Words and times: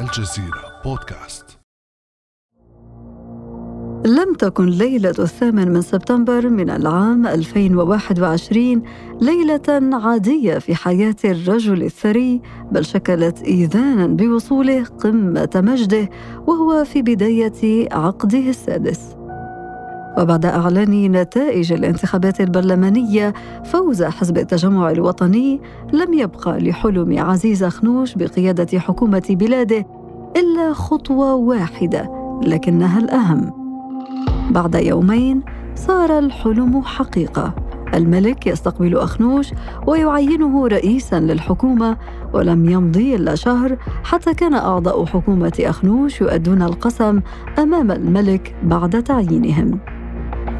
الجزيرة 0.00 0.80
بودكاست. 0.84 1.44
لم 4.06 4.34
تكن 4.38 4.66
ليلة 4.66 5.14
الثامن 5.18 5.72
من 5.72 5.82
سبتمبر 5.82 6.48
من 6.48 6.70
العام 6.70 7.26
2021 7.26 8.82
ليلة 9.20 9.96
عادية 9.96 10.58
في 10.58 10.74
حياة 10.74 11.16
الرجل 11.24 11.82
الثري 11.82 12.40
بل 12.72 12.84
شكلت 12.84 13.42
إيذانا 13.42 14.06
بوصوله 14.06 14.84
قمة 14.84 15.50
مجده 15.54 16.08
وهو 16.46 16.84
في 16.84 17.02
بداية 17.02 17.88
عقده 17.92 18.48
السادس. 18.48 19.19
وبعد 20.20 20.46
إعلان 20.46 21.12
نتائج 21.12 21.72
الانتخابات 21.72 22.40
البرلمانية 22.40 23.34
فوز 23.64 24.02
حزب 24.02 24.38
التجمع 24.38 24.90
الوطني 24.90 25.60
لم 25.92 26.14
يبقى 26.14 26.58
لحلم 26.58 27.18
عزيز 27.18 27.62
أخنوش 27.62 28.14
بقيادة 28.14 28.78
حكومة 28.78 29.22
بلاده 29.30 29.86
إلا 30.36 30.72
خطوة 30.72 31.34
واحدة 31.34 32.10
لكنها 32.42 32.98
الأهم. 32.98 33.52
بعد 34.50 34.74
يومين 34.74 35.42
صار 35.74 36.18
الحلم 36.18 36.82
حقيقة. 36.82 37.54
الملك 37.94 38.46
يستقبل 38.46 38.96
أخنوش 38.96 39.50
ويعينه 39.86 40.66
رئيسا 40.66 41.20
للحكومة 41.20 41.96
ولم 42.32 42.70
يمضي 42.70 43.16
إلا 43.16 43.34
شهر 43.34 43.76
حتى 44.04 44.34
كان 44.34 44.54
أعضاء 44.54 45.04
حكومة 45.04 45.52
أخنوش 45.60 46.20
يؤدون 46.20 46.62
القسم 46.62 47.20
أمام 47.58 47.90
الملك 47.90 48.54
بعد 48.62 49.02
تعيينهم. 49.02 49.80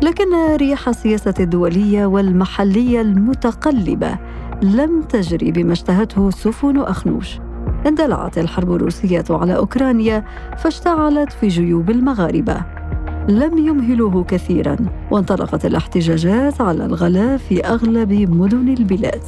لكن 0.03 0.57
ريح 0.57 0.89
السياسة 0.89 1.35
الدولية 1.41 2.07
والمحلية 2.07 3.01
المتقلبة 3.01 4.19
لم 4.63 5.03
تجري 5.03 5.53
بما 5.53 5.73
اشتهته 5.73 6.31
سفن 6.31 6.79
أخنوش. 6.81 7.39
اندلعت 7.87 8.39
الحرب 8.39 8.73
الروسية 8.73 9.25
على 9.31 9.57
أوكرانيا 9.57 10.25
فاشتعلت 10.59 11.33
في 11.33 11.49
جيوب 11.49 11.91
المغاربة. 11.91 12.63
لم 13.29 13.59
يمهلوه 13.59 14.25
كثيرا 14.25 14.77
وانطلقت 15.11 15.67
الاحتجاجات 15.67 16.61
على 16.61 16.87
الغلاء 16.87 17.37
في 17.37 17.61
أغلب 17.61 18.13
مدن 18.13 18.69
البلاد. 18.69 19.23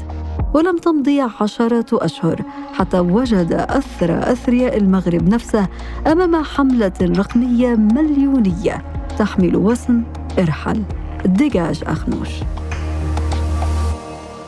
ولم 0.55 0.77
تمضي 0.77 1.21
عشرة 1.41 1.87
أشهر 1.93 2.43
حتى 2.73 2.99
وجد 2.99 3.53
أثرى 3.53 4.13
أثرياء 4.13 4.77
المغرب 4.77 5.29
نفسه 5.29 5.69
أمام 6.07 6.45
حملة 6.45 6.93
رقمية 7.03 7.75
مليونية 7.75 8.83
تحمل 9.19 9.57
وزن 9.57 10.03
إرحل. 10.39 10.83
دجاج 11.25 11.83
أخنوش. 11.87 12.31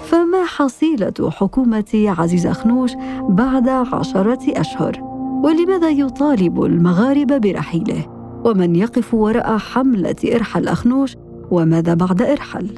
فما 0.04 0.44
حصيلة 0.44 1.30
حكومة 1.30 2.04
عزيز 2.18 2.46
أخنوش 2.46 2.92
بعد 3.28 3.68
عشرة 3.68 4.60
أشهر؟ 4.60 5.00
ولماذا 5.44 5.88
يطالب 5.88 6.64
المغاربة 6.64 7.38
برحيله؟ 7.38 8.06
ومن 8.44 8.76
يقف 8.76 9.14
وراء 9.14 9.58
حملة 9.58 10.16
إرحل 10.34 10.68
أخنوش؟ 10.68 11.16
وماذا 11.50 11.94
بعد 11.94 12.22
إرحل؟ 12.22 12.70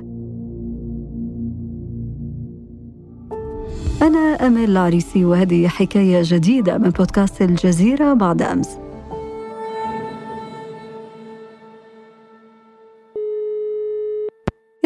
أنا 4.02 4.46
أمل 4.46 4.64
العريسي 4.64 5.24
وهذه 5.24 5.68
حكاية 5.68 6.20
جديدة 6.24 6.78
من 6.78 6.90
بودكاست 6.90 7.42
الجزيرة 7.42 8.12
بعد 8.12 8.42
أمس. 8.42 8.78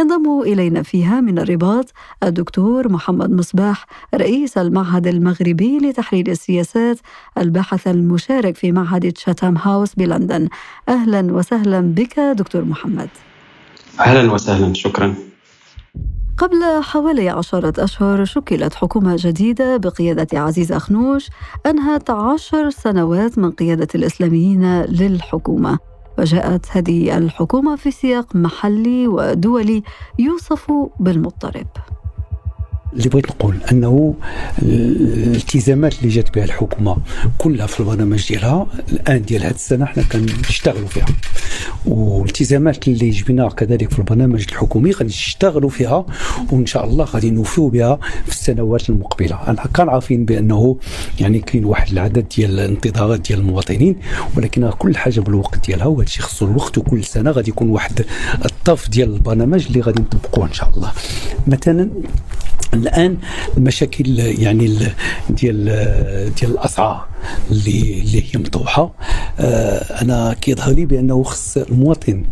ينضم 0.01 0.41
إلينا 0.41 0.83
فيها 0.83 1.21
من 1.21 1.39
الرباط 1.39 1.93
الدكتور 2.23 2.89
محمد 2.89 3.31
مصباح 3.31 3.87
رئيس 4.15 4.59
المعهد 4.59 5.07
المغربي 5.07 5.79
لتحليل 5.79 6.31
السياسات 6.31 6.99
الباحث 7.39 7.89
المشارك 7.89 8.57
في 8.57 8.73
معهد 8.73 9.13
تشاتام 9.13 9.57
هاوس 9.57 9.95
بلندن. 9.95 10.49
أهلا 10.89 11.33
وسهلا 11.33 11.81
بك 11.81 12.21
دكتور 12.21 12.65
محمد. 12.65 13.09
أهلا 14.01 14.33
وسهلا 14.33 14.75
شكرا. 14.75 15.15
قبل 16.39 16.83
حوالي 16.83 17.29
عشرة 17.29 17.85
أشهر 17.85 18.25
شكلت 18.25 18.75
حكومة 18.75 19.17
جديدة 19.19 19.77
بقيادة 19.77 20.41
عزيز 20.41 20.73
أخنوش 20.73 21.29
أنهت 21.67 22.11
عشر 22.11 22.71
سنوات 22.71 23.39
من 23.39 23.51
قيادة 23.51 23.89
الإسلاميين 23.95 24.83
للحكومة. 24.83 25.90
وجاءت 26.21 26.67
هذه 26.71 27.19
الحكومة 27.19 27.77
في 27.77 27.91
سياق 27.91 28.37
محلي 28.37 29.09
ودولي 29.09 29.83
يوصف 30.19 30.73
بالمضطرب. 31.01 31.67
اللي 32.93 33.09
بغيت 33.09 33.31
نقول 33.31 33.57
أنه 33.73 34.15
الالتزامات 34.63 35.99
اللي 35.99 36.09
جات 36.09 36.35
بها 36.35 36.45
الحكومة 36.45 36.97
كلها 37.39 37.67
في 37.67 37.81
البرنامج 37.81 38.29
ديالها 38.29 38.67
الآن 38.93 39.23
ديال 39.23 39.43
هذه 39.43 39.55
السنة 39.55 39.85
حنا 39.85 40.03
كنشتغلوا 40.03 40.89
فيها. 40.89 41.07
والالتزامات 41.87 42.89
اللي 42.89 43.11
جبناها 43.11 43.49
كذلك 43.49 43.91
في 43.91 43.99
البرنامج 43.99 44.45
الحكومي 44.49 44.91
غادي 44.91 45.05
نشتغلوا 45.05 45.71
فيها 45.71 46.07
وإن 46.53 46.67
شاء 46.67 46.85
الله 46.85 47.05
غادي 47.05 47.31
نوفيو 47.31 47.69
بها 47.69 47.99
في 48.27 48.33
السنوات 48.33 48.91
المقبلة. 48.91 49.39
أنا 49.49 49.65
كان 49.75 49.89
عارفين 49.89 50.25
بأنه 50.25 50.77
يعني 51.21 51.39
كاين 51.39 51.65
واحد 51.65 51.93
العدد 51.93 52.27
ديال 52.37 52.61
الانتظارات 52.61 53.21
ديال 53.21 53.39
المواطنين 53.39 53.97
ولكن 54.37 54.71
كل 54.71 54.97
حاجة 54.97 55.21
بالوقت 55.21 55.67
ديالها 55.67 55.87
وهذا 55.87 56.03
الشيء 56.03 56.23
خصو 56.23 56.47
الوقت 56.47 56.79
وكل 56.79 57.05
سنة 57.05 57.31
غادي 57.31 57.51
يكون 57.51 57.71
واحد 57.71 58.05
الطرف 58.45 58.89
ديال 58.91 59.15
البرنامج 59.15 59.67
اللي 59.67 59.81
غادي 59.81 60.03
نطبقوه 60.03 60.47
إن 60.47 60.53
شاء 60.53 60.71
الله. 60.77 60.93
مثلا 61.47 61.91
الآن 62.75 63.17
المشاكل 63.57 64.19
يعني 64.19 64.67
ديال 65.31 65.65
ديال 66.41 66.51
الأسعار 66.51 67.07
اللي 67.51 68.01
اللي 68.01 68.23
هي 68.23 68.41
مطروحة. 68.41 68.93
آه، 69.41 70.03
أنا 70.03 70.33
كيظهر 70.41 70.73
لي 70.73 70.87
بأنه 70.87 71.23
خص 71.23 71.57
المواطن 71.57 72.25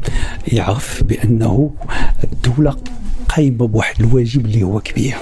يعرف 0.53 1.03
بأنه 1.03 1.71
الدولة 2.25 2.77
قايمة 3.29 3.67
بواحد 3.67 4.01
الواجب 4.01 4.47
اللي 4.47 4.63
هو 4.63 4.81
كبير. 4.81 5.17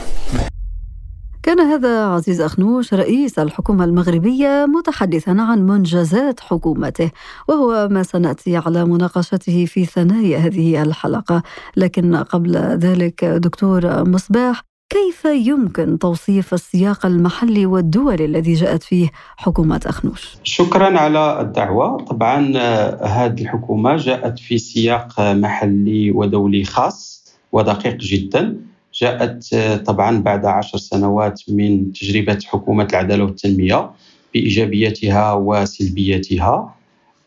كان 1.43 1.61
هذا 1.61 2.05
عزيز 2.05 2.41
أخنوش 2.41 2.95
رئيس 2.95 3.39
الحكومة 3.39 3.85
المغربية 3.85 4.67
متحدثا 4.69 5.31
عن 5.31 5.67
منجزات 5.67 6.41
حكومته 6.41 7.11
وهو 7.49 7.89
ما 7.91 8.03
سنأتي 8.03 8.57
على 8.57 8.85
مناقشته 8.85 9.67
في 9.67 9.85
ثنايا 9.85 10.39
هذه 10.39 10.83
الحلقة. 10.83 11.43
لكن 11.77 12.17
قبل 12.17 12.57
ذلك 12.57 13.25
دكتور 13.25 14.05
مصباح 14.09 14.66
كيف 14.91 15.25
يمكن 15.25 15.99
توصيف 15.99 16.55
السياق 16.55 17.07
المحلي 17.07 17.67
والدولي 17.67 18.25
الذي 18.25 18.55
جاءت 18.55 18.83
فيه 18.83 19.11
حكومة 19.37 19.81
أخنوش؟ 19.87 20.37
شكرا 20.45 20.99
على 20.99 21.41
الدعوة. 21.41 21.97
طبعا 21.97 22.53
آه، 22.57 23.07
هذه 23.07 23.41
الحكومة 23.41 23.97
جاءت 23.97 24.39
في 24.39 24.59
سياق 24.59 25.21
محلي 25.21 26.11
ودولي 26.11 26.65
خاص 26.65 27.25
ودقيق 27.53 27.97
جدا. 27.97 28.57
جاءت 28.95 29.55
آه، 29.55 29.77
طبعا 29.77 30.19
بعد 30.23 30.47
عشر 30.47 30.79
سنوات 30.79 31.43
من 31.49 31.93
تجربة 31.93 32.39
حكومة 32.47 32.89
العدالة 32.91 33.25
والتنمية 33.25 33.91
بإيجابياتها 34.35 35.33
وسلبياتها 35.33 36.75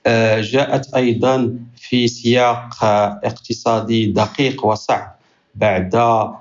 آه، 0.08 0.42
جاءت 0.42 0.94
أيضا 0.94 1.56
في 1.78 2.08
سياق 2.08 2.84
اقتصادي 3.24 4.06
دقيق 4.06 4.66
وصعب 4.66 5.19
بعد 5.56 5.96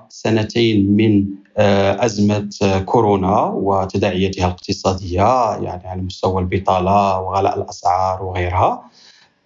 سنتين 0.09 0.91
من 0.91 1.25
آه، 1.57 2.05
أزمة 2.05 2.49
كورونا 2.85 3.43
وتداعياتها 3.43 4.45
الاقتصادية 4.45 5.57
يعني 5.57 5.87
على 5.87 6.01
مستوى 6.01 6.41
البطالة 6.41 7.19
وغلاء 7.19 7.61
الأسعار 7.61 8.23
وغيرها. 8.23 8.83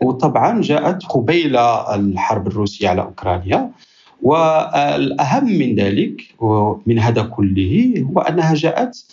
وطبعا 0.01 0.62
جاءت 0.62 1.06
قبيل 1.06 1.57
الحرب 1.57 2.47
الروسية 2.47 2.90
على 2.90 3.01
أوكرانيا. 3.01 3.72
والأهم 4.22 5.46
من 5.46 5.75
ذلك 5.75 6.22
من 6.85 7.00
هذا 7.00 7.22
كله 7.22 8.06
هو 8.09 8.19
أنها 8.19 8.53
جاءت 8.53 9.06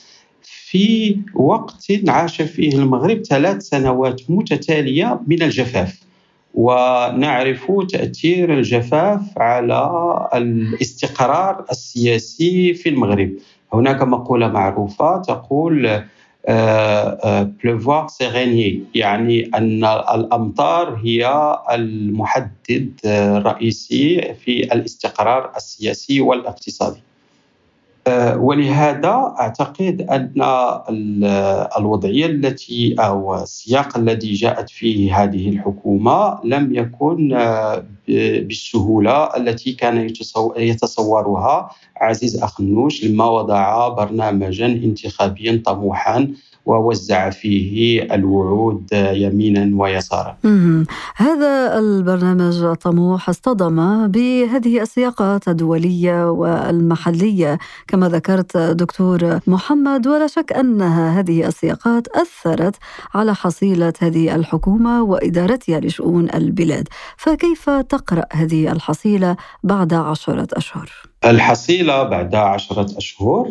في 0.42 1.16
وقت 1.34 1.86
عاش 2.08 2.42
فيه 2.42 2.72
المغرب 2.72 3.22
ثلاث 3.22 3.62
سنوات 3.62 4.20
متتالية 4.28 5.20
من 5.26 5.42
الجفاف. 5.42 6.09
ونعرف 6.54 7.72
تأثير 7.88 8.54
الجفاف 8.54 9.38
على 9.38 9.91
الاستقرار 10.34 11.64
السياسي 11.70 12.74
في 12.74 12.88
المغرب. 12.88 13.32
هناك 13.72 14.02
مقولة 14.02 14.48
معروفة 14.48 15.22
تقول 15.22 16.02
بلوفوار 17.64 18.08
سي 18.08 18.84
يعني 18.94 19.50
أن 19.54 19.84
الأمطار 19.84 20.94
هي 21.04 21.56
المحدد 21.72 22.92
الرئيسي 23.04 24.34
في 24.34 24.72
الاستقرار 24.72 25.53
السياسي 25.56 26.20
والاقتصادي. 26.20 26.98
آه، 26.98 27.09
ولهذا 28.36 29.34
أعتقد 29.41 30.03
أن 30.10 31.24
الوضعية 31.78 32.27
التي 32.27 32.95
أو 32.98 33.42
السياق 33.42 33.98
الذي 33.98 34.33
جاءت 34.33 34.71
فيه 34.71 35.22
هذه 35.22 35.48
الحكومة 35.48 36.39
لم 36.45 36.74
يكن 36.74 37.33
آه، 37.33 37.84
بالسهولة 38.09 39.36
التي 39.36 39.72
كان 39.72 40.10
يتصورها 40.57 41.71
عزيز 41.97 42.42
أخنوش 42.42 43.04
لما 43.04 43.24
وضع 43.24 43.89
برنامجا 43.89 44.66
انتخابيا 44.66 45.63
طموحا 45.65 46.28
ووزع 46.70 47.30
فيه 47.30 48.02
الوعود 48.14 48.86
يمينا 48.92 49.70
ويسارا. 49.82 50.36
هذا 51.16 51.78
البرنامج 51.78 52.62
الطموح 52.62 53.28
اصطدم 53.28 54.06
بهذه 54.06 54.82
السياقات 54.82 55.48
الدولية 55.48 56.30
والمحلية. 56.30 57.58
كما 57.88 58.08
ذكرت 58.08 58.56
دكتور 58.56 59.40
محمد 59.46 60.06
ولا 60.06 60.26
شك 60.26 60.52
أنها 60.52 61.20
هذه 61.20 61.46
السياقات 61.46 62.08
أثرت 62.08 62.76
على 63.14 63.34
حصيلة 63.34 63.92
هذه 64.00 64.34
الحكومة 64.34 65.02
وإدارتها 65.02 65.80
لشؤون 65.80 66.28
البلاد. 66.34 66.88
فكيف 67.16 67.70
تقرأ 67.70 68.24
هذه 68.32 68.72
الحصيلة 68.72 69.36
بعد 69.64 69.94
عشرة 69.94 70.48
أشهر؟ 70.52 70.90
الحصيلة 71.24 72.02
بعد 72.02 72.34
عشرة 72.34 72.86
أشهر 72.96 73.46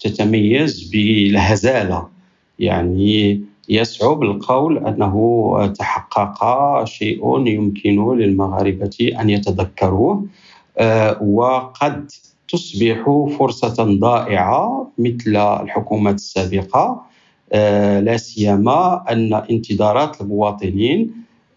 تتميز 0.00 0.90
بالهزالة. 0.92 2.19
يعني 2.60 3.42
يصعب 3.68 4.22
القول 4.22 4.86
أنه 4.86 5.66
تحقق 5.78 6.84
شيء 6.84 7.46
يمكن 7.46 8.16
للمغاربة 8.16 9.12
أن 9.20 9.30
يتذكروه 9.30 10.26
آه، 10.78 11.22
وقد 11.22 12.10
تصبح 12.48 13.04
فرصة 13.38 13.98
ضائعة 14.00 14.90
مثل 14.98 15.36
الحكومات 15.36 16.14
السابقة 16.14 17.02
آه، 17.52 18.00
لا 18.00 18.16
سيما 18.16 19.04
أن 19.10 19.34
انتظارات 19.34 20.20
المواطنين 20.20 21.10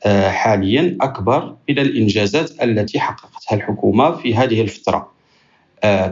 آه، 0.06 0.30
حاليا 0.30 0.98
أكبر 1.02 1.56
من 1.70 1.80
الإنجازات 1.80 2.64
التي 2.64 3.00
حققتها 3.00 3.56
الحكومة 3.56 4.12
في 4.12 4.36
هذه 4.36 4.62
الفترة. 4.62 5.14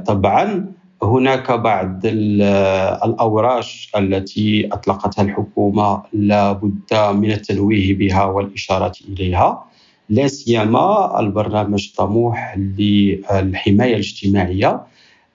طبعا 0.06 0.72
هناك 1.04 1.52
بعض 1.52 2.02
الأوراش 2.06 3.92
التي 3.98 4.70
أطلقتها 4.72 5.22
الحكومة 5.22 6.04
لابد 6.14 6.94
من 6.94 7.32
التنويه 7.32 7.98
بها 7.98 8.24
والإشارة 8.24 8.94
إليها. 9.10 9.64
لا 10.10 10.28
سيما 10.28 11.20
البرنامج 11.20 11.88
الطموح 11.92 12.58
للحماية 12.58 13.94
الاجتماعية 13.94 14.82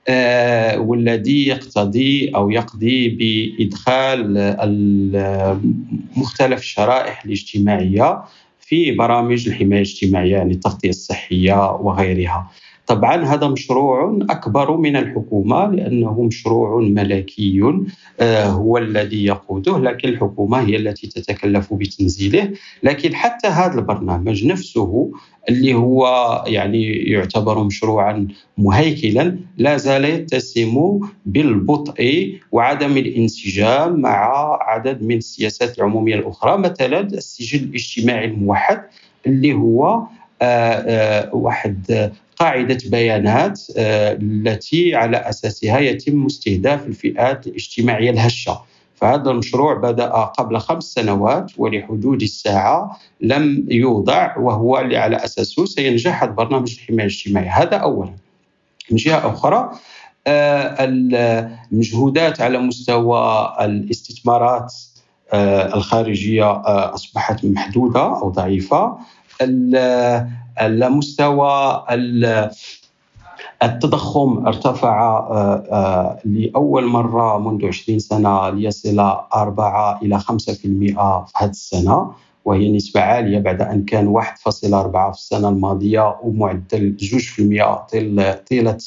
آه، 0.08 0.78
والذي 0.80 1.46
يقتضي 1.46 2.32
أو 2.36 2.50
يقضي 2.50 3.08
بإدخال 3.08 4.34
مختلف 6.16 6.60
الشرائح 6.60 7.24
الاجتماعية 7.24 8.22
في 8.60 8.92
برامج 8.92 9.48
الحماية 9.48 9.80
الاجتماعية 9.80 10.36
يعني 10.36 10.52
التغطية 10.52 10.88
الصحية 10.88 11.70
وغيرها. 11.72 12.50
طبعا 12.86 13.24
هذا 13.24 13.48
مشروع 13.48 14.18
أكبر 14.30 14.76
من 14.76 14.96
الحكومة 14.96 15.66
لأنه 15.66 16.22
مشروع 16.22 16.80
ملكي 16.80 17.82
آه، 18.20 18.46
هو 18.46 18.78
الذي 18.78 19.24
يقوده 19.24 19.78
لكن 19.78 20.08
الحكومة 20.08 20.60
هي 20.60 20.76
التي 20.76 21.06
تتكلف 21.06 21.74
بتنزيله. 21.74 22.52
لكن 22.82 23.14
حتى 23.14 23.48
هذا 23.48 23.74
البرنامج 23.74 24.46
نفسه 24.46 25.10
اللي 25.48 25.74
هو 25.74 26.06
يعني 26.46 26.92
يعتبر 26.92 27.64
مشروعا 27.64 28.28
مهيكلا 28.58 29.38
لا 29.56 29.76
زال 29.76 30.04
يتسم 30.04 31.00
بالبطء 31.26 32.32
وعدم 32.52 32.96
الانسجام 32.96 34.00
مع 34.00 34.32
عدد 34.60 35.02
من 35.02 35.16
السياسات 35.16 35.78
العمومية 35.78 36.14
الأخرى 36.14 36.58
مثلا 36.58 37.00
السجل 37.00 37.64
الاجتماعي 37.64 38.24
الموحد 38.24 38.82
اللي 39.26 39.52
هو 39.52 40.02
آه، 40.42 40.44
آه، 40.44 41.34
واحد 41.34 42.12
قاعدة 42.36 42.78
بيانات 42.86 43.60
آه، 43.76 44.12
التي 44.12 44.94
على 44.94 45.16
أساسها 45.16 45.78
يتم 45.78 46.26
استهداف 46.26 46.86
الفئات 46.86 47.46
الاجتماعية 47.46 48.10
الهشة. 48.10 48.60
فهذا 48.94 49.30
المشروع 49.30 49.74
بدأ 49.74 50.08
قبل 50.08 50.58
خمس 50.58 50.84
سنوات 50.84 51.52
ولحدود 51.58 52.22
الساعة 52.22 52.98
لم 53.20 53.66
يوضع 53.70 54.38
وهو 54.38 54.78
اللي 54.78 54.96
على 54.96 55.16
أساسه 55.16 55.64
سينجح 55.64 56.24
برنامج 56.24 56.72
الحماية 56.72 57.06
الاجتماعية. 57.06 57.50
هذا 57.62 57.76
أولا. 57.76 58.12
من 58.90 58.96
جهة 58.96 59.30
أخرى 59.30 59.70
آه، 60.26 60.76
المجهودات 61.72 62.40
على 62.40 62.58
مستوى 62.58 63.52
الاستثمارات 63.60 64.74
آه، 65.32 65.76
الخارجية 65.76 66.62
أصبحت 66.94 67.44
محدودة 67.44 68.00
أو 68.00 68.30
ضعيفة. 68.30 68.98
المستوى 70.60 71.84
التضخم 73.62 74.46
ارتفع 74.46 75.18
آه، 75.18 75.64
آه، 75.72 76.18
لأول 76.24 76.86
مرة 76.86 77.38
منذ 77.38 77.66
20 77.66 77.98
سنة 77.98 78.50
ليصل 78.50 79.00
4 79.34 79.98
إلى 80.02 80.18
5% 80.18 81.24
في 81.24 81.32
هذه 81.36 81.50
السنة 81.50 82.12
وهي 82.44 82.72
نسبة 82.72 83.00
عالية 83.00 83.38
بعد 83.38 83.62
أن 83.62 83.84
كان 83.84 84.06
1.4 84.08 85.10
في 85.12 85.18
السنة 85.18 85.48
الماضية 85.48 86.16
ومعدل 86.22 86.96
2% 86.96 87.86
طيلة 88.50 88.78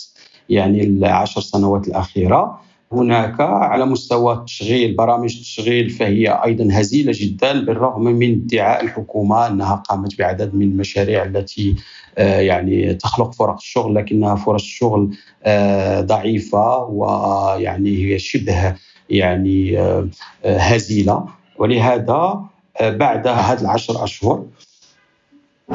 يعني 0.49 0.83
العشر 0.83 1.41
سنوات 1.41 1.87
الأخيرة. 1.87 2.59
هناك 2.93 3.41
على 3.41 3.85
مستوى 3.85 4.33
التشغيل 4.33 4.95
برامج 4.95 5.35
التشغيل 5.35 5.89
فهي 5.89 6.27
أيضا 6.45 6.67
هزيلة 6.71 7.11
جدا 7.15 7.65
بالرغم 7.65 8.03
من 8.03 8.31
ادعاء 8.31 8.83
الحكومة 8.83 9.47
أنها 9.47 9.75
قامت 9.75 10.19
بعدد 10.19 10.55
من 10.55 10.61
المشاريع 10.61 11.23
التي 11.23 11.75
آه، 12.17 12.39
يعني 12.39 12.93
تخلق 12.93 13.33
فرص 13.33 13.61
الشغل 13.61 13.95
لكنها 13.95 14.35
فرص 14.35 14.63
الشغل 14.63 15.15
آه، 15.43 16.01
ضعيفة 16.01 16.77
ويعني 16.77 17.97
هي 17.97 18.19
شبه 18.19 18.75
يعني 19.09 19.79
آه، 19.79 20.09
هزيلة. 20.43 21.25
ولهذا 21.57 22.45
بعد 22.81 23.27
هذه 23.27 23.61
العشر 23.61 24.03
أشهر 24.03 24.45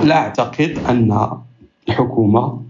لا 0.02 0.16
أعتقد 0.16 0.78
أن 0.88 1.30
الحكومة 1.88 2.63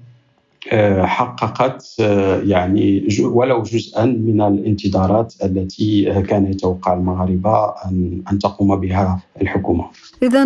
حققت 1.04 1.84
آه، 2.00 2.40
يعني 2.40 3.08
ولو 3.22 3.62
جزءا 3.62 4.04
من 4.04 4.40
الانتظارات 4.40 5.34
التي 5.44 6.22
كان 6.22 6.46
يتوقع 6.46 6.94
المغاربه 6.94 7.74
أن 8.32 8.38
تقوم 8.42 8.76
بها 8.76 9.20
الحكومة. 9.42 9.84
إذا 10.22 10.44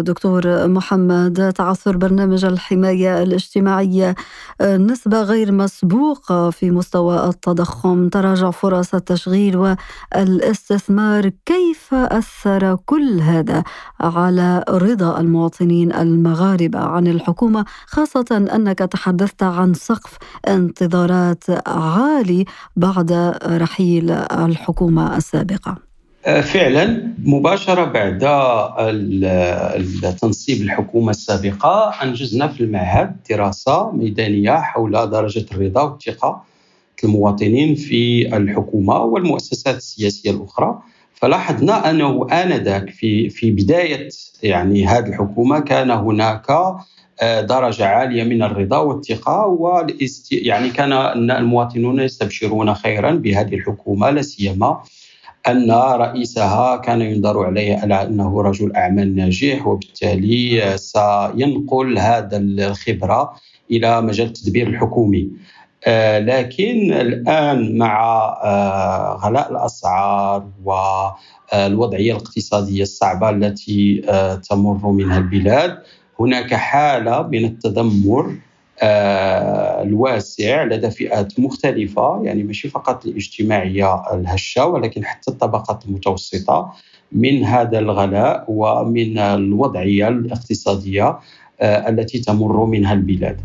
دكتور 0.00 0.68
محمد 0.68 1.52
تعثر 1.52 1.96
برنامج 1.96 2.44
الحماية 2.44 3.22
الاجتماعية 3.22 4.14
نسبة 4.62 5.22
غير 5.22 5.52
مسبوقة 5.52 6.50
في 6.50 6.70
مستوى 6.70 7.28
التضخم. 7.28 8.08
تراجع 8.08 8.50
فرص 8.50 8.94
التشغيل 8.94 9.56
والاستثمار. 9.56 11.30
كيف 11.46 11.94
أثر 11.94 12.76
كل 12.86 13.20
هذا 13.20 13.62
على 14.00 14.64
رضا 14.68 15.20
المواطنين 15.20 15.92
المغاربة 15.92 16.78
عن 16.78 17.06
الحكومة؟ 17.06 17.64
خاصة 17.86 18.48
أنك 18.54 18.78
تحدثت 18.78 19.42
عن 19.50 19.74
سقف 19.74 20.16
انتظارات 20.48 21.44
عالي 21.66 22.44
بعد 22.76 23.12
رحيل 23.46 24.10
الحكومة 24.10 25.16
السابقة. 25.16 25.90
آه، 26.26 26.40
فعلا 26.40 27.14
مباشرة 27.24 27.84
بعد 27.84 28.18
تنصيب 30.20 30.62
الحكومة 30.62 31.10
السابقة 31.10 31.92
أنجزنا 32.02 32.48
في 32.48 32.60
المعهد 32.60 33.16
دراسة 33.30 33.90
ميدانية 33.92 34.50
حول 34.50 34.92
درجة 35.10 35.46
الرضا 35.52 35.82
والثقة 35.82 36.42
المواطنين 37.04 37.74
في 37.74 38.36
الحكومة 38.36 38.98
والمؤسسات 38.98 39.76
السياسية 39.76 40.30
الأخرى. 40.30 40.78
فلاحظنا 41.14 41.90
أنه 41.90 42.26
آنذاك 42.32 42.90
في 42.90 43.28
في 43.28 43.50
بداية 43.50 44.08
يعني 44.42 44.86
هذه 44.86 45.06
الحكومة 45.06 45.60
كان 45.60 45.90
هناك 45.90 46.46
درجة 47.22 47.86
عالية 47.86 48.24
من 48.24 48.42
الرضا 48.42 48.78
والثقة 48.78 49.46
والاست... 49.46 50.32
يعني 50.32 50.70
كان 50.70 50.92
المواطنون 51.30 52.00
يستبشرون 52.00 52.74
خيرا 52.74 53.10
بهذه 53.10 53.54
الحكومة 53.54 54.10
لا 54.10 54.22
سيما 54.22 54.82
أن 55.48 55.70
رئيسها 55.72 56.76
كان 56.76 57.00
ينظر 57.00 57.44
عليه 57.46 57.76
على 57.76 58.02
أنه 58.02 58.42
رجل 58.42 58.76
أعمال 58.76 59.16
ناجح 59.16 59.66
وبالتالي 59.66 60.78
سينقل 60.78 61.98
هذا 61.98 62.36
الخبرة 62.36 63.32
إلى 63.70 64.02
مجال 64.02 64.26
التدبير 64.26 64.66
الحكومي. 64.66 65.30
آه، 65.86 66.18
لكن 66.18 66.92
الآن 66.92 67.78
مع 67.78 68.02
آه، 68.44 69.20
غلاء 69.24 69.52
الأسعار 69.52 70.48
والوضعية 70.64 72.12
الاقتصادية 72.12 72.82
الصعبة 72.82 73.30
التي 73.30 74.02
آه، 74.08 74.34
تمر 74.34 74.90
منها 74.90 75.18
البلاد 75.18 75.78
هناك 76.20 76.54
حالة 76.54 77.22
من 77.22 77.44
التذمر 77.44 78.36
آه، 78.82 79.82
الواسع 79.82 80.64
لدى 80.64 80.90
فئات 80.90 81.40
مختلفة 81.40 82.22
يعني 82.24 82.42
ماشي 82.42 82.68
فقط 82.68 83.06
الاجتماعية 83.06 84.02
الهشة 84.14 84.66
ولكن 84.66 85.04
حتى 85.04 85.30
الطبقات 85.30 85.84
المتوسطة 85.84 86.72
من 87.12 87.44
هذا 87.44 87.78
الغلاء 87.78 88.44
ومن 88.48 89.18
الوضعية 89.18 90.08
الاقتصادية 90.08 91.18
التي 91.62 92.18
تمر 92.18 92.64
منها 92.64 92.92
البلاد. 92.92 93.40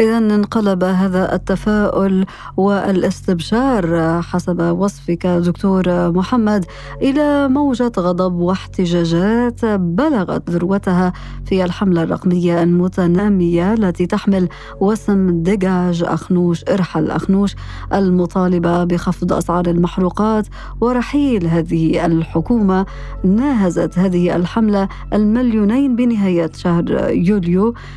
إذا 0.00 0.18
انقلب 0.18 0.84
هذا 0.84 1.34
التفاؤل 1.34 2.26
والاستبشار 2.56 4.22
حسب 4.22 4.60
وصفك 4.60 5.26
دكتور 5.26 6.12
محمد 6.12 6.64
إلى 7.02 7.48
موجة 7.48 7.92
غضب 7.98 8.34
واحتجاجات 8.34 9.64
بلغت 9.64 10.50
ذروتها 10.50 11.12
في 11.44 11.64
الحملة 11.64 12.02
الرقمية 12.02 12.62
المتنامية 12.62 13.74
التي 13.74 14.06
تحمل 14.06 14.48
وسم 14.80 15.42
دجاج 15.42 16.02
أخنوش 16.02 16.64
إرحل 16.68 17.10
أخنوش 17.10 17.56
المطالبة 17.92 18.84
بخفض 18.84 19.32
أسعار 19.32 19.66
المحروقات 19.66 20.46
ورحيل 20.80 21.46
هذه 21.46 22.06
الحكومة 22.06 22.86
ناهزت 23.24 23.98
هذه 23.98 24.36
الحملة 24.36 24.88
المليونين 25.12 25.96
بنهاية 25.96 26.50
شهر 26.56 26.84
يوليو. 27.10 27.31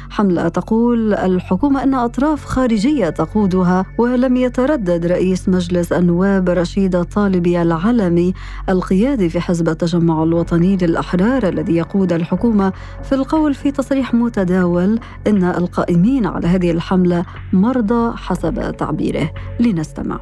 حملة. 0.10 0.48
تقول 0.48 1.13
الحكومة 1.13 1.84
أن 1.84 1.94
أطراف 1.94 2.46
خارجية 2.46 3.10
تقودها 3.10 3.86
ولم 3.98 4.38
يتردد 4.38 5.06
رئيس 5.06 5.50
مجلس 5.50 5.92
النواب 5.92 6.50
رشيد 6.50 6.96
الطالبي 6.96 7.62
العلمي 7.62 8.34
القيادي 8.70 9.30
في 9.30 9.39
حزب 9.39 9.70
التجمع 9.70 10.24
الوطني 10.24 10.77
للأحرار 10.77 11.50
الذي 11.50 11.75
يقود 11.75 12.13
الحكومة 12.13 12.74
في 13.04 13.15
القول 13.15 13.54
في 13.54 13.72
تصريح 13.72 14.13
متداول 14.13 15.00
إن 15.27 15.44
القائمين 15.44 16.25
على 16.25 16.48
هذه 16.48 16.72
الحملة 16.72 17.25
مرضى 17.54 18.18
حسب 18.18 18.75
تعبيره. 18.77 19.32
لنستمع. 19.60 20.20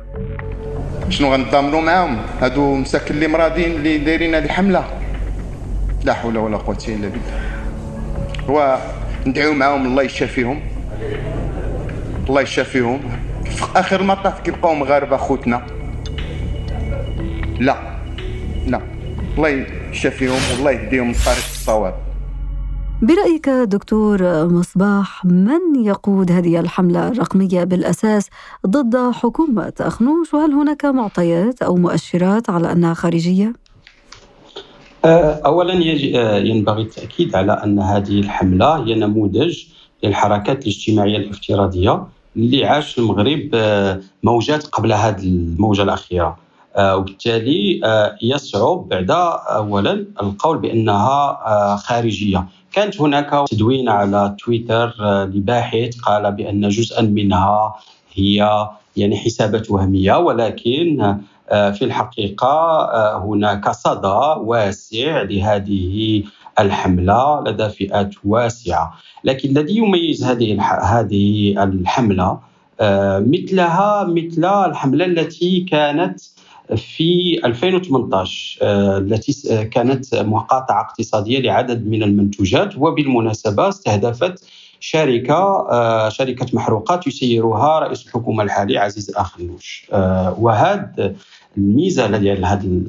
شنو 1.10 1.34
غنضامنوا 1.34 1.82
معاهم؟ 1.82 2.18
هادو 2.42 2.76
مساكن 2.76 3.16
اللي 3.16 3.28
مرادين 3.28 3.72
اللي 3.72 3.98
دايرين 3.98 4.36
هذه 4.36 4.46
الحملة؟ 4.46 4.84
لا 6.04 6.14
حول 6.14 6.38
ولا 6.38 6.58
قوة 6.58 6.78
إلا 6.88 7.08
بالله. 7.08 7.42
هو 8.50 8.78
ندعيو 9.26 9.54
معاهم 9.54 9.86
الله 9.86 10.04
يشافيهم 10.04 10.60
الله 12.30 12.42
يشافيهم 12.42 13.00
في 13.46 13.66
آخر 13.76 14.00
المطاف 14.00 14.40
كيبقاو 14.40 14.76
مغاربه 14.76 15.18
خوتنا 15.18 15.66
لا 17.60 17.78
لا. 18.68 18.82
الله 19.38 19.66
يشافيهم 19.92 20.40
والله 20.52 20.72
يهديهم 20.72 21.12
لطريق 21.12 21.38
الصواب. 21.52 21.96
برأيك 23.02 23.50
دكتور 23.50 24.48
مصباح 24.48 25.26
من 25.26 25.84
يقود 25.86 26.32
هذه 26.32 26.60
الحملة 26.60 27.08
الرقمية 27.08 27.64
بالأساس 27.64 28.30
ضد 28.68 29.12
حكومة 29.12 29.74
أخنوش؟ 29.80 30.34
وهل 30.34 30.54
هناك 30.54 30.86
معطيات 30.86 31.62
أو 31.62 31.76
مؤشرات 31.76 32.50
على 32.50 32.72
أنها 32.72 32.94
خارجية؟ 32.94 33.54
آه، 35.06 35.42
اولا 35.46 35.74
آه، 36.16 36.38
ينبغي 36.38 36.82
التأكيد 36.82 37.36
على 37.36 37.52
أن 37.52 37.80
هذه 37.80 38.20
الحملة 38.20 38.76
هي 38.76 38.96
نموذج 38.96 39.64
للحركات 40.04 40.62
الاجتماعية 40.62 41.18
الافتراضية 41.18 42.04
اللي 42.36 42.66
عاش 42.66 43.00
المغرب 43.00 43.50
آه، 43.54 44.00
موجات 44.24 44.68
قبل 44.68 44.94
هذه 44.94 45.24
الموجة 45.24 45.84
الأخيرة. 45.84 46.44
وبالتالي 46.80 47.82
يصعب 48.22 48.90
بعد 48.90 49.12
اولا 49.12 50.06
القول 50.22 50.58
بأنها 50.58 51.40
خارجية. 51.76 52.46
كانت 52.72 53.02
هناك 53.02 53.48
تدوين 53.52 53.90
على 53.90 54.36
تويتر 54.40 54.94
لباحث 55.26 56.00
قال 56.00 56.32
بأن 56.32 56.70
جزءا 56.70 57.02
منها 57.02 57.76
هي 58.14 58.68
يعني 58.98 59.18
حسابات 59.18 59.72
وهمية 59.72 60.18
ولكن 60.18 61.18
في 61.50 61.82
الحقيقة 61.82 62.48
آه، 62.48 63.26
هناك 63.26 63.70
صدى 63.72 64.40
واسع 64.40 65.22
لهذه 65.22 66.24
الحملة 66.60 67.44
لدى 67.44 67.70
فئات 67.70 68.16
واسعة. 68.26 68.94
لكن 69.24 69.50
الذي 69.50 69.78
يميز 69.78 70.24
هذه 70.24 70.62
هذه 70.82 71.64
الحملة 71.64 72.40
آه، 72.80 73.20
مثلها 73.20 74.04
مثل 74.04 74.46
الحملة 74.46 75.06
التي 75.06 75.60
كانت 75.60 76.22
في 76.76 77.42
2018 77.46 78.60
التي 78.98 79.66
كانت 79.66 80.16
مقاطعة 80.16 80.82
اقتصادية 80.82 81.40
لعدد 81.40 81.88
من 81.88 82.04
المنتوجات 82.04 82.78
وبالمناسبة 82.78 83.70
استهدفت 83.70 84.46
شركة 84.86 85.68
شركة 86.10 86.46
محروقات 86.54 87.08
يسيرها 87.08 87.80
رئيس 87.80 88.06
الحكومة 88.08 88.44
الحالي 88.44 88.78
عزيز 88.78 89.16
أخنوش. 89.16 89.88
وهذا 90.40 91.16
الميزة 91.58 92.18
ديال 92.18 92.46
هذه 92.46 92.82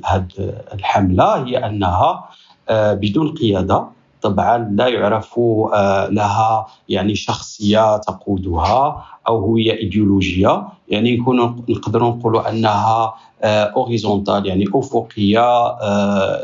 الحملة 0.74 1.46
هي 1.46 1.66
أنها 1.66 2.28
آه، 2.68 2.94
بدون 2.94 3.34
قيادة. 3.34 3.86
طبعا 4.22 4.58
لا 4.72 4.88
يعرف 4.88 5.38
آه، 5.38 6.08
لها 6.08 6.66
يعني 6.88 7.14
شخصية 7.14 7.96
تقودها 7.96 9.04
أو 9.28 9.38
هويه 9.38 9.72
إيديولوجية. 9.72 10.62
يعني 10.88 11.16
نكون 11.16 11.64
نقدروا 11.68 12.10
نقولوا 12.10 12.50
أنها 12.50 13.14
اوريزونتال 13.44 14.34
آه، 14.34 14.46
يعني 14.46 14.64
أفقية 14.74 15.76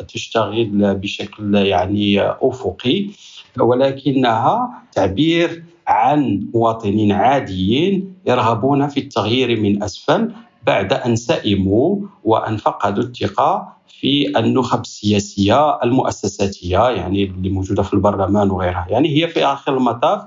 تشتغل 0.03 0.95
بشكل 0.95 1.55
يعني 1.55 2.21
أفقي. 2.21 3.11
ولكنها 3.59 4.71
تعبير 4.93 5.65
عن 5.87 6.47
مواطنين 6.55 7.13
عاديين 7.13 8.15
يرغبون 8.27 8.89
في 8.89 9.01
التغيير 9.01 9.61
من 9.61 9.83
أسفل 9.83 10.33
بعد 10.67 10.93
أن 10.93 11.17
سئموا 11.17 11.97
وأن 12.25 12.57
فقدوا 12.57 13.03
الثقة 13.03 13.73
في 13.89 14.39
النخب 14.39 14.81
السياسية 14.81 15.83
المؤسساتية 15.85 16.89
يعني 16.89 17.25
اللي 17.25 17.49
موجودة 17.49 17.83
في 17.83 17.95
البرلمان 17.95 18.51
وغيرها. 18.51 18.87
يعني 18.89 19.09
هي 19.09 19.29
في 19.29 19.45
آخر 19.45 19.77
المطاف 19.77 20.23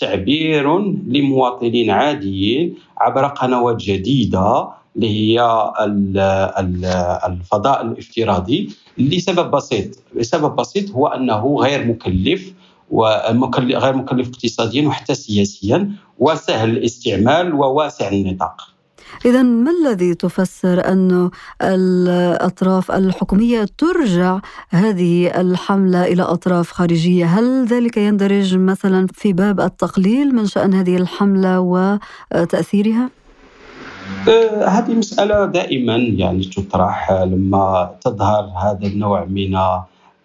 تعبير 0.00 0.78
لمواطنين 1.06 1.90
عاديين 1.90 2.74
عبر 2.98 3.26
قنوات 3.26 3.76
جديدة 3.76 4.68
اللي 4.96 5.08
هي 5.08 5.72
الفضاء 7.26 7.82
الافتراضي 7.82 8.70
لسبب 8.98 9.50
بسيط. 9.50 9.98
لسبب 10.14 10.56
بسيط 10.56 10.90
هو 10.90 11.06
أنه 11.06 11.56
غير 11.60 11.86
مكلف 11.86 12.52
وغير 12.90 13.96
مكلف 13.96 14.28
اقتصاديا 14.28 14.88
وحتى 14.88 15.14
سياسيا 15.14 15.90
وسهل 16.18 16.70
الاستعمال 16.70 17.54
وواسع 17.54 18.08
النطاق. 18.08 18.72
إذا 19.24 19.42
ما 19.42 19.70
الذي 19.70 20.14
تفسر 20.14 20.88
أن 20.88 21.30
الأطراف 21.62 22.90
الحكومية 22.90 23.66
ترجع 23.78 24.40
هذه 24.70 25.40
الحملة 25.40 26.04
إلى 26.04 26.22
أطراف 26.22 26.70
خارجية؟ 26.70 27.26
هل 27.26 27.66
ذلك 27.66 27.96
يندرج 27.96 28.56
مثلا 28.56 29.06
في 29.12 29.32
باب 29.32 29.60
التقليل 29.60 30.34
من 30.34 30.46
شأن 30.46 30.74
هذه 30.74 30.96
الحملة 30.96 31.60
وتأثيرها؟ 31.60 33.10
أه، 34.28 34.66
هذه 34.66 34.94
مسألة 34.94 35.46
دائما 35.46 35.96
يعني 35.96 36.44
تطرح 36.44 37.12
لما 37.12 37.94
تظهر 38.00 38.44
هذا 38.44 38.86
النوع 38.86 39.24
من 39.24 39.58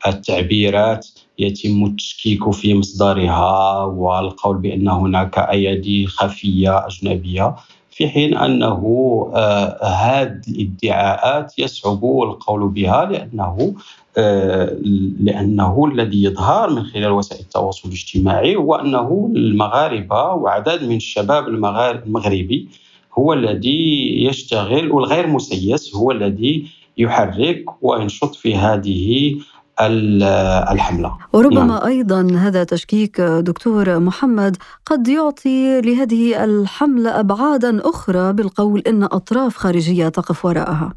التعبيرات. 0.07 1.07
يتم 1.39 1.85
التشكيك 1.85 2.51
في 2.51 2.73
مصدرها 2.73 3.83
والقول 3.83 4.57
بأن 4.57 4.87
هناك 4.87 5.39
أيدي 5.39 6.07
خفية 6.07 6.87
أجنبية 6.87 7.55
في 7.91 8.07
حين 8.07 8.33
هذه 8.37 9.31
آه، 9.35 10.41
الادعاءات 10.47 11.59
يصعب 11.59 12.05
القول 12.05 12.69
بها 12.69 13.05
لأنه 13.05 13.75
آه، 14.17 14.77
لأنه 15.19 15.85
الذي 15.93 16.23
يظهر 16.23 16.69
من 16.69 16.83
خلال 16.83 17.11
وسائل 17.11 17.41
التواصل 17.41 17.89
الاجتماعي 17.89 18.55
هو 18.55 18.75
أنه 18.75 19.31
المغاربة 19.35 20.23
وعدد 20.23 20.83
من 20.83 20.95
الشباب 20.95 21.47
المغربي 21.47 22.69
هو 23.19 23.33
الذي 23.33 24.25
يشتغل 24.25 24.91
والغير 24.91 25.27
مسيس 25.27 25.95
هو 25.95 26.11
الذي 26.11 26.65
يحرك 26.97 27.65
وينشط 27.81 28.35
في 28.35 28.55
هذه 28.55 29.35
الحملة. 30.71 31.17
وربما 31.33 31.65
نعم. 31.65 31.85
أيضا 31.85 32.27
هذا 32.37 32.63
تشكيك 32.63 33.21
دكتور 33.21 33.99
محمد 33.99 34.57
قد 34.85 35.07
يعطي 35.07 35.81
لهذه 35.81 36.43
الحملة 36.43 37.19
أبعادا 37.19 37.89
أخرى 37.89 38.33
بالقول 38.33 38.79
إن 38.87 39.03
أطراف 39.03 39.57
خارجية 39.57 40.09
تقف 40.09 40.45
وراءها. 40.45 40.93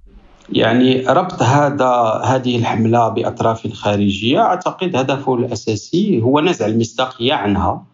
يعني 0.53 1.07
ربط 1.09 1.43
هذا 1.43 2.21
هذه 2.25 2.57
الحملة 2.57 3.09
بأطراف 3.09 3.73
خارجية 3.73 4.41
أعتقد 4.41 4.97
هدفه 4.97 5.35
الأساسي 5.35 6.23
هو 6.23 6.41
نزع 6.41 6.67
المصداقية 6.67 7.35
عنها. 7.35 7.90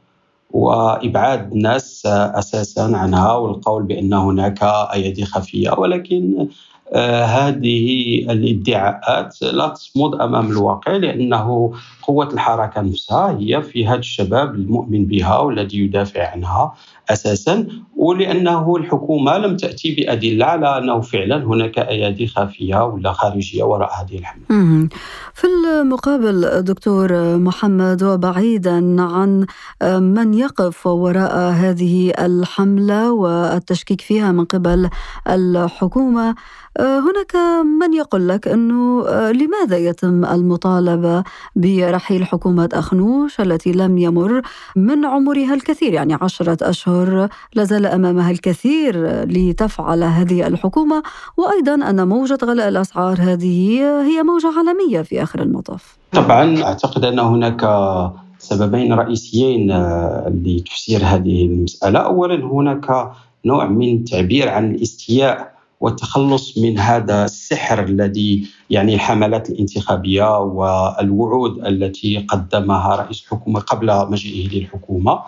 وإبعاد 0.50 1.52
الناس 1.52 2.06
أساسا 2.06 2.90
عنها 2.94 3.32
والقول 3.32 3.82
بأن 3.82 4.12
هناك 4.12 4.62
ايادي 4.62 5.24
خفية 5.24 5.70
ولكن 5.70 6.48
آه، 6.92 7.24
هذه 7.24 8.18
الادعاءات 8.30 9.42
لا 9.42 9.68
تصمد 9.68 10.14
أمام 10.20 10.50
الواقع 10.50 10.92
لأنه 10.92 11.72
قوة 12.02 12.32
الحركة 12.32 12.80
نفسها 12.80 13.38
هي 13.38 13.62
في 13.62 13.86
هذا 13.86 13.98
الشباب 13.98 14.54
المؤمن 14.54 15.06
بها 15.06 15.38
والذي 15.38 15.78
يدافع 15.78 16.30
عنها. 16.30 16.74
أساسا 17.10 17.66
ولأنه 17.96 18.76
الحكومة 18.76 19.38
لم 19.38 19.56
تأتي 19.56 19.94
بأدلة 19.94 20.46
على 20.46 20.78
أنه 20.78 21.00
فعلا 21.00 21.44
هناك 21.44 21.78
أيادي 21.78 22.26
خافيه 22.26 22.84
ولا 22.84 23.12
خارجية 23.12 23.62
وراء 23.64 23.90
هذه 24.02 24.18
الحملة. 24.18 24.44
في 25.34 25.46
المقابل 25.46 26.62
دكتور 26.62 27.36
محمد 27.38 28.02
وبعيدا 28.02 29.02
عن 29.02 29.46
من 30.02 30.34
يقف 30.34 30.86
وراء 30.86 31.50
هذه 31.52 32.10
الحملة 32.10 33.12
والتشكيك 33.12 34.00
فيها 34.00 34.32
من 34.32 34.44
قبل 34.44 34.90
الحكومة 35.28 36.34
هناك 36.80 37.36
من 37.80 37.94
يقول 37.94 38.28
لك 38.28 38.48
إنه 38.48 39.02
لماذا 39.30 39.76
يتم 39.76 40.24
المطالبة 40.24 41.24
برحيل 41.56 42.24
حكومة 42.24 42.68
أخنوش 42.72 43.40
التي 43.40 43.72
لم 43.72 43.98
يمر 43.98 44.42
من 44.76 45.04
عمرها 45.04 45.54
الكثير؟ 45.54 45.92
يعني 45.92 46.14
عشرة 46.14 46.56
أشهر 46.62 47.28
لازال 47.54 47.86
أمامها 47.86 48.30
الكثير 48.30 49.24
لتفعل 49.24 50.02
هذه 50.02 50.46
الحكومة. 50.46 51.02
وأيضا 51.36 51.74
أن 51.74 52.08
موجة 52.08 52.38
غلاء 52.44 52.68
الأسعار 52.68 53.16
هذه 53.20 53.80
هي 54.02 54.22
موجة 54.22 54.52
عالمية 54.58 55.02
في 55.02 55.22
آخر 55.22 55.42
المطاف. 55.42 55.96
طبعا 56.12 56.62
أعتقد 56.62 57.04
أن 57.04 57.18
هناك 57.18 57.60
سببين 58.38 58.92
رئيسيين 58.92 59.72
لتفسير 60.44 61.00
هذه 61.04 61.46
المسألة، 61.46 61.98
اولا 61.98 62.44
هناك 62.44 63.10
نوع 63.44 63.66
من 63.66 63.96
التعبير 63.96 64.48
عن 64.48 64.74
الاستياء 64.74 65.55
والتخلص 65.80 66.58
من 66.58 66.78
هذا 66.78 67.24
السحر 67.24 67.82
الذي 67.82 68.46
يعني 68.70 68.94
الحملات 68.94 69.50
الانتخابية 69.50 70.38
والوعود 70.38 71.66
التي 71.66 72.18
قدمها 72.18 72.96
رئيس 72.96 73.22
الحكومة 73.22 73.60
قبل 73.60 74.10
مجيئه 74.10 74.58
للحكومة. 74.58 75.20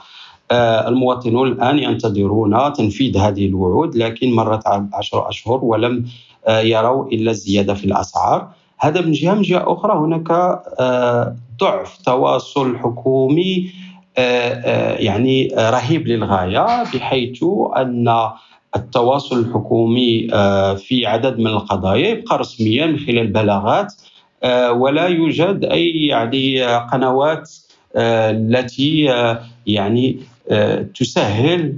آه، 0.50 0.88
المواطنون 0.88 1.48
الآن 1.48 1.78
ينتظرون 1.78 2.72
تنفيذ 2.72 3.16
هذه 3.16 3.46
الوعود 3.46 3.96
لكن 3.96 4.32
مرت 4.32 4.66
عشر 4.92 5.28
أشهر 5.28 5.64
ولم 5.64 6.04
آه، 6.46 6.60
يروا 6.60 7.08
إلا 7.08 7.30
الزيادة 7.30 7.74
في 7.74 7.84
الأسعار. 7.84 8.48
هذا 8.78 9.00
من 9.00 9.12
جهة 9.12 9.34
من 9.34 9.42
جهة 9.42 9.72
أخرى 9.72 9.98
هناك 9.98 10.30
آه، 10.80 11.36
ضعف 11.60 11.98
تواصل 12.04 12.78
حكومي 12.78 13.70
يعني 14.98 15.48
رهيب 15.58 16.06
للغاية 16.08 16.82
بحيث 16.82 17.44
أن 17.76 18.08
التواصل 18.76 19.38
الحكومي 19.38 20.28
آه، 20.32 20.74
في 20.74 21.06
عدد 21.06 21.38
من 21.38 21.46
القضايا 21.46 22.08
يبقى 22.08 22.38
رسميا 22.38 22.86
من 22.86 22.98
خلال 22.98 23.26
بلاغات 23.26 23.94
آه، 24.42 24.72
ولا 24.72 25.06
يوجد 25.06 25.64
أي 25.64 26.06
يعني 26.06 26.62
قنوات 26.62 27.50
آه، 27.96 28.30
التي 28.30 29.14
يعني 29.66 30.18
تسهل 30.94 31.74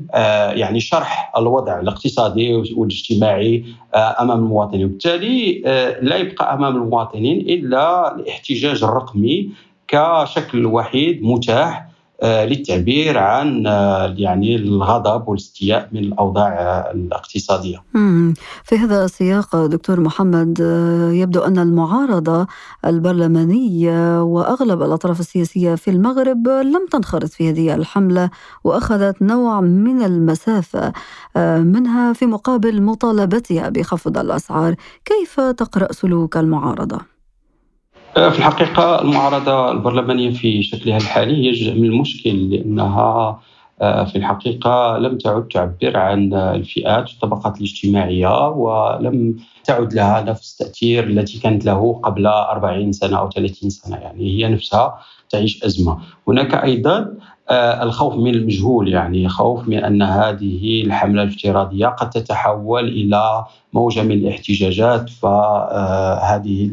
يعني 0.55 0.81
شرح 0.81 1.33
الوضع 1.37 1.81
الاقتصادي 1.81 2.55
والاجتماعي 2.55 3.65
أمام 3.95 4.39
المواطنين. 4.39 4.85
وبالتالي 4.85 5.59
لا 6.03 6.17
يبقى 6.17 6.55
أمام 6.55 6.77
المواطنين 6.77 7.41
إلا 7.41 8.15
الاحتجاج 8.17 8.85
الرقمي 8.85 9.51
كشكل 9.89 10.67
وحيد 10.67 11.23
متاح 11.23 11.90
للتعبير 12.23 13.19
عن 13.19 13.67
آه، 13.67 14.15
يعني 14.17 14.57
الغضب 14.57 15.29
والاستياء 15.29 15.89
من 15.93 16.01
الأوضاع 16.01 16.49
آه، 16.49 16.93
الاقتصادية. 16.93 17.83
في 18.65 18.77
هذا 18.79 19.05
السياق 19.05 19.67
دكتور 19.67 20.01
محمد 20.01 20.61
يبدو 21.13 21.41
أن 21.41 21.59
المعارضة 21.59 22.47
البرلمانية 22.85 24.23
وأغلب 24.23 24.83
الأطراف 24.83 25.21
السياسية 25.21 25.75
في 25.75 25.91
المغرب 25.91 26.49
لم 26.49 26.87
تنخرط 26.93 27.29
في 27.29 27.51
هذه 27.51 27.75
الحملة 27.75 28.31
وأخذت 28.65 29.23
نوع 29.23 29.61
من 29.61 30.03
المسافة 30.03 30.93
منها 31.37 32.13
في 32.13 32.27
مقابل 32.27 32.83
مطالبتها 32.83 33.69
بخفض 33.69 34.19
الأسعار، 34.19 34.75
كيف 35.05 35.41
تقرأ 35.41 35.93
سلوك 35.93 36.37
المعارضة؟ 36.37 37.10
في 38.15 38.39
الحقيقة 38.39 39.03
المعارضة 39.03 39.71
البرلمانية 39.73 40.31
في 40.31 40.63
شكلها 40.63 40.97
الحالي 40.97 41.37
هي 41.37 41.53
جزء 41.53 41.75
من 41.75 41.85
المشكل 41.85 42.51
لأنها 42.51 43.41
آه، 43.83 44.05
في 44.05 44.17
الحقيقة 44.17 44.99
لم 44.99 45.19
تعد 45.19 45.49
تعبر 45.49 45.97
عن 45.97 46.35
الفئات 46.35 47.09
والطبقات 47.09 47.57
الاجتماعية 47.57 48.49
ولم 48.49 49.37
تعد 49.65 49.95
لها 49.95 50.23
نفس 50.23 50.61
التأثير 50.61 51.05
التي 51.05 51.39
كانت 51.41 51.65
له 51.65 52.01
قبل 52.03 52.27
40 52.27 52.93
سنة 52.93 53.19
أو 53.19 53.31
30 53.31 53.71
سنة 53.71 53.97
يعني 53.97 54.31
هي 54.31 54.49
نفسها 54.49 54.99
تعيش 55.31 55.65
أزمة. 55.65 55.99
هناك 56.29 56.55
أيضا 56.55 57.15
آه، 57.51 57.83
الخوف 57.83 58.15
من 58.15 58.35
المجهول 58.35 58.89
يعني 58.89 59.29
خوف 59.29 59.69
من 59.69 59.85
أن 59.85 60.03
هذه 60.03 60.83
الحملة 60.83 61.23
الافتراضية 61.23 61.87
قد 61.87 62.11
تتحول 62.11 62.89
إلى 62.89 63.45
موجة 63.73 64.03
من 64.03 64.13
الاحتجاجات 64.13 65.11
فهذه 65.11 66.71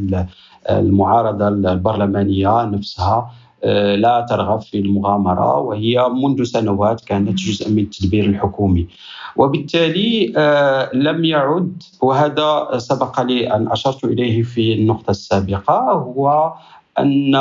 المعارضة 0.70 1.48
البرلمانية 1.48 2.66
نفسها 2.66 3.32
آه، 3.64 3.96
لا 3.96 4.26
ترغب 4.30 4.62
في 4.62 4.78
المغامرة 4.78 5.58
وهي 5.60 6.10
منذ 6.10 6.44
سنوات 6.44 7.02
كانت 7.02 7.34
جزء 7.34 7.72
من 7.72 7.80
التدبير 7.80 8.26
الحكومي. 8.26 8.88
وبالتالي 9.36 10.34
آه، 10.38 10.90
لم 10.94 11.26
يعد 11.26 11.84
وهذا 12.02 12.78
سبق 12.78 13.22
لي 13.22 13.54
أن 13.54 13.72
أشرت 13.72 14.04
إليه 14.04 14.44
في 14.44 14.74
النقطة 14.74 15.12
السابقة 15.12 15.92
هو 15.92 16.54
أن 17.00 17.36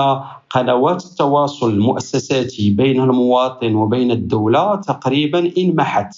قنوات 0.51 1.05
التواصل 1.05 1.71
المؤسساتي 1.71 2.71
بين 2.71 3.01
المواطن 3.01 3.75
وبين 3.75 4.11
الدولة 4.11 4.77
تقريبا 4.77 5.53
إنمحت. 5.59 6.17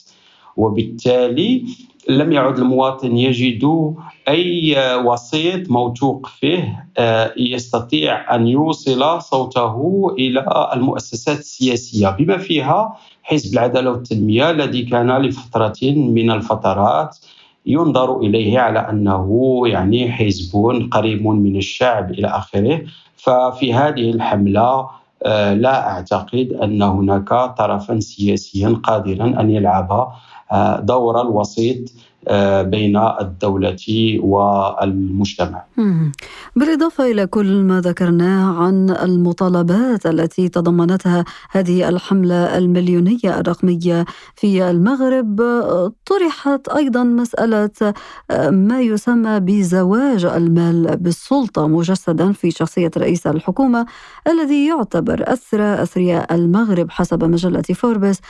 وبالتالي 0.57 1.65
لم 2.09 2.33
يعد 2.33 2.59
المواطن 2.59 3.17
يجد 3.17 3.95
أي 4.29 4.77
وسيط 5.05 5.71
موثوق 5.71 6.27
فيه 6.27 6.87
آه، 6.99 7.33
يستطيع 7.37 8.35
أن 8.35 8.47
يوصل 8.47 9.23
صوته 9.23 10.07
إلى 10.19 10.71
المؤسسات 10.75 11.39
السياسية 11.39 12.09
بما 12.09 12.39
فيها 12.39 12.97
حزب 13.23 13.53
العدالة 13.53 13.91
والتنمية 13.91 14.51
الذي 14.51 14.83
كان 14.83 15.19
لفترة 15.19 15.77
من 15.83 16.31
الفترات 16.31 17.17
ينظر 17.67 18.21
إليه 18.21 18.59
على 18.59 18.79
أنه 18.79 19.61
يعني 19.67 20.13
حزب 20.13 20.53
قريب 20.93 21.27
من 21.27 21.57
الشعب 21.57 22.11
إلى 22.11 22.29
آخره. 22.29 22.83
ففي 23.17 23.75
هذه 23.75 24.11
الحملة 24.11 24.89
آه، 25.23 25.55
لا 25.55 25.91
أعتقد 25.91 26.53
أن 26.63 26.83
هناك 26.83 27.29
طرفا 27.59 28.01
سياسيا 28.01 28.81
قادرا 28.83 29.25
أن 29.41 29.51
يلعب 29.51 30.13
آه، 30.53 30.81
دور 30.81 31.21
الوسيط 31.21 31.91
بين 32.63 32.97
الدولة 32.97 34.19
والمجتمع. 34.23 35.65
بالإضافة 36.57 37.11
إلى 37.11 37.27
كل 37.27 37.63
ما 37.63 37.81
ذكرناه 37.81 38.63
عن 38.63 38.91
المطالبات 38.91 40.07
التي 40.07 40.49
تضمنتها 40.49 41.25
هذه 41.51 41.89
الحملة 41.89 42.59
المليونية 42.59 43.41
الرقمية 43.41 44.05
في 44.37 44.71
المغرب 44.71 45.41
طرحت 46.07 46.69
أيضا 46.69 47.05
مسألة 47.05 47.71
آه، 48.31 48.51
ما 48.51 48.81
يسمى 48.81 49.41
بزواج 49.41 50.25
المال 50.25 50.97
بالسلطة 50.97 51.67
مجسدا 51.67 52.33
في 52.33 52.51
شخصية 52.51 52.91
رئيس 52.97 53.27
الحكومة 53.27 53.87
الذي 54.27 54.67
يعتبر 54.67 55.25
أسرى 55.33 55.83
أثرياء 55.83 56.35
المغرب 56.35 56.91
حسب 56.91 57.25
مجلة 57.25 57.63
فوربس. 57.63 58.21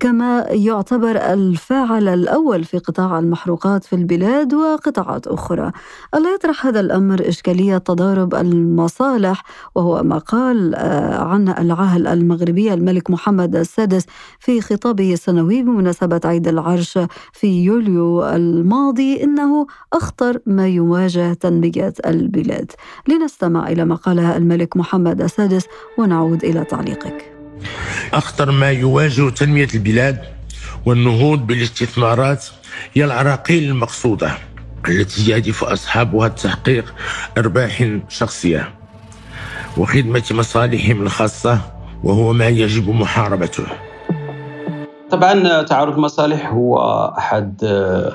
كما 0.00 0.46
يعتبر 0.50 1.16
الفاعل 1.16 2.08
الأول 2.08 2.64
في 2.64 2.78
قطاع 2.78 3.18
المحروقات 3.40 3.84
في 3.84 3.92
البلاد 3.92 4.54
وقطاعات 4.54 5.26
أخرى. 5.26 5.72
ألا 6.14 6.34
يطرح 6.34 6.66
هذا 6.66 6.80
الأمر 6.80 7.28
إشكالية 7.28 7.78
تضارب 7.78 8.34
المصالح؟ 8.34 9.42
وهو 9.74 10.02
ما 10.02 10.18
قال 10.18 10.74
آه، 10.74 11.24
عن 11.24 11.48
العاهل 11.48 12.06
المغربي 12.06 12.74
الملك 12.74 13.10
محمد 13.10 13.56
السادس 13.56 14.06
في 14.38 14.60
خطابه 14.60 15.12
السنوي 15.12 15.62
بمناسبة 15.62 16.20
عيد 16.24 16.48
العرش 16.48 16.98
في 17.32 17.64
يوليو 17.64 18.24
الماضي 18.24 19.24
إنه 19.24 19.66
أخطر 19.92 20.38
ما 20.46 20.68
يواجه 20.68 21.32
تنمية 21.32 21.94
البلاد. 22.06 22.72
لنستمع 23.08 23.68
إلى 23.68 23.84
ما 23.84 23.94
قاله 23.94 24.36
الملك 24.36 24.76
محمد 24.76 25.20
السادس 25.20 25.66
ونعود 25.98 26.44
إلى 26.44 26.64
تعليقك. 26.64 27.32
أخطر 28.12 28.50
ما 28.50 28.70
يواجه 28.70 29.30
تنمية 29.30 29.68
البلاد 29.74 30.18
والنهوض 30.86 31.46
بالاستثمارات 31.46 32.44
هي 32.94 33.04
العراقيل 33.04 33.64
المقصودة 33.70 34.32
التي 34.88 35.30
يهدف 35.30 35.64
أصحابها 35.64 36.28
تحقيق 36.28 36.94
أرباح 37.38 37.98
شخصية 38.08 38.74
وخدمة 39.76 40.22
مصالحهم 40.30 41.02
الخاصة 41.02 41.60
وهو 42.04 42.32
ما 42.32 42.48
يجب 42.48 42.90
محاربته. 42.90 43.64
طبعا 45.10 45.62
تعارض 45.62 45.94
المصالح 45.94 46.52
هو 46.52 46.78
أحد 47.18 47.58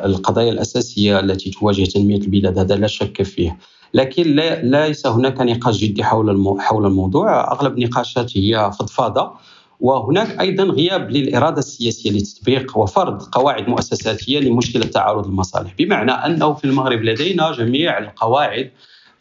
القضايا 0.05 0.51
الأساسية 0.51 1.19
التي 1.19 1.51
تواجه 1.51 1.83
تنمية 1.83 2.17
البلاد 2.17 2.59
هذا 2.59 2.75
لا 2.75 2.87
شك 2.87 3.21
فيه. 3.21 3.57
لكن 3.93 4.23
ليس 4.63 5.07
هناك 5.07 5.41
نقاش 5.41 5.77
جدي 5.77 6.03
حول 6.03 6.57
حول 6.59 6.85
الموضوع. 6.85 7.51
أغلب 7.51 7.77
النقاشات 7.77 8.37
هي 8.37 8.71
فضفاضة 8.79 9.33
وهناك 9.79 10.39
أيضا 10.39 10.63
غياب 10.63 11.11
للإرادة 11.11 11.59
السياسية 11.59 12.11
لتطبيق 12.11 12.77
وفرض 12.77 13.21
قواعد 13.21 13.67
مؤسساتية 13.67 14.39
لمشكلة 14.39 14.85
تعارض 14.85 15.25
المصالح 15.25 15.73
بمعنى 15.79 16.11
أنه 16.11 16.53
في 16.53 16.65
المغرب 16.65 17.03
لدينا 17.03 17.51
جميع 17.51 17.97
القواعد 17.97 18.71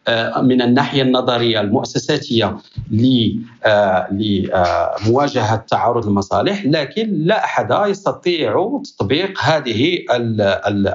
آه، 0.09 0.41
من 0.41 0.63
الناحية 0.63 1.03
النظرية 1.03 1.61
المؤسساتية 1.61 2.57
لمواجهه 4.11 5.55
آه، 5.55 5.65
تعارض 5.69 6.07
المصالح 6.07 6.67
لكن 6.67 7.11
لا 7.13 7.45
أحد 7.45 7.91
يستطيع 7.91 8.81
تطبيق 8.85 9.41
هذه 9.41 9.99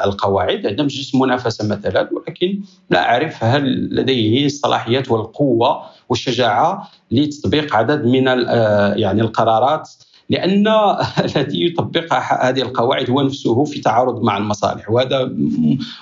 القواعد. 0.05 0.67
عندنا 0.67 0.83
مجلس 0.83 1.13
المنافسه 1.13 1.67
مثلا 1.67 2.09
ولكن 2.11 2.59
لا 2.89 3.09
أعرف 3.09 3.43
هل 3.43 3.95
لديه 3.95 4.45
الصلاحيات 4.45 5.11
والقوة 5.11 5.81
والشجاعة 6.09 6.89
لتطبيق 7.11 7.75
عدد 7.75 8.05
من 8.05 8.27
آه، 8.27 8.93
يعني 8.93 9.21
القرارات 9.21 9.89
لأن 10.29 10.67
الذي 11.25 11.65
يطبق 11.65 12.13
هذه 12.13 12.61
القواعد 12.61 13.09
هو 13.09 13.21
نفسه 13.21 13.63
في 13.63 13.79
تعارض 13.79 14.23
مع 14.23 14.37
المصالح 14.37 14.89
وهذا 14.89 15.31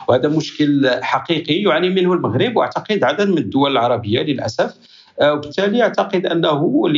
وهذا 0.08 0.30
مشكل 0.30 0.90
حقيقي 1.02 1.62
يعاني 1.62 1.90
منه 1.90 2.14
المغرب 2.14 2.56
وأعتقد 2.56 3.04
عدد 3.04 3.28
من 3.28 3.38
الدول 3.38 3.72
العربية 3.72 4.22
للأسف. 4.22 4.74
آه، 5.22 5.34
وبالتالي 5.34 5.82
أعتقد 5.82 6.26
أنه 6.26 6.90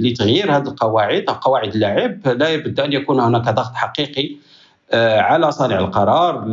لتغيير 0.00 0.56
هذه 0.56 0.68
القواعد 0.68 1.22
قواعد 1.22 1.74
اللعب 1.74 2.28
لا 2.28 2.56
بد 2.56 2.80
أن 2.80 2.92
يكون 2.92 3.20
هناك 3.20 3.48
ضغط 3.48 3.74
حقيقي 3.74 4.36
آه، 4.92 5.20
على 5.20 5.52
صانع 5.52 5.78
القرار 5.78 6.44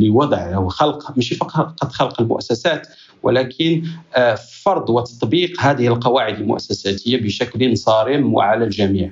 لوضع 0.00 0.58
وخلق 0.58 1.18
مش 1.18 1.32
فقط 1.32 1.84
خلق 1.84 2.20
المؤسسات 2.20 2.86
ولكن 3.22 3.82
آه، 4.14 4.34
فرض 4.34 4.90
وتطبيق 4.90 5.60
هذه 5.60 5.86
القواعد 5.86 6.40
المؤسساتية 6.40 7.16
بشكل 7.22 7.76
صارم 7.78 8.34
وعلى 8.34 8.64
الجميع. 8.64 9.10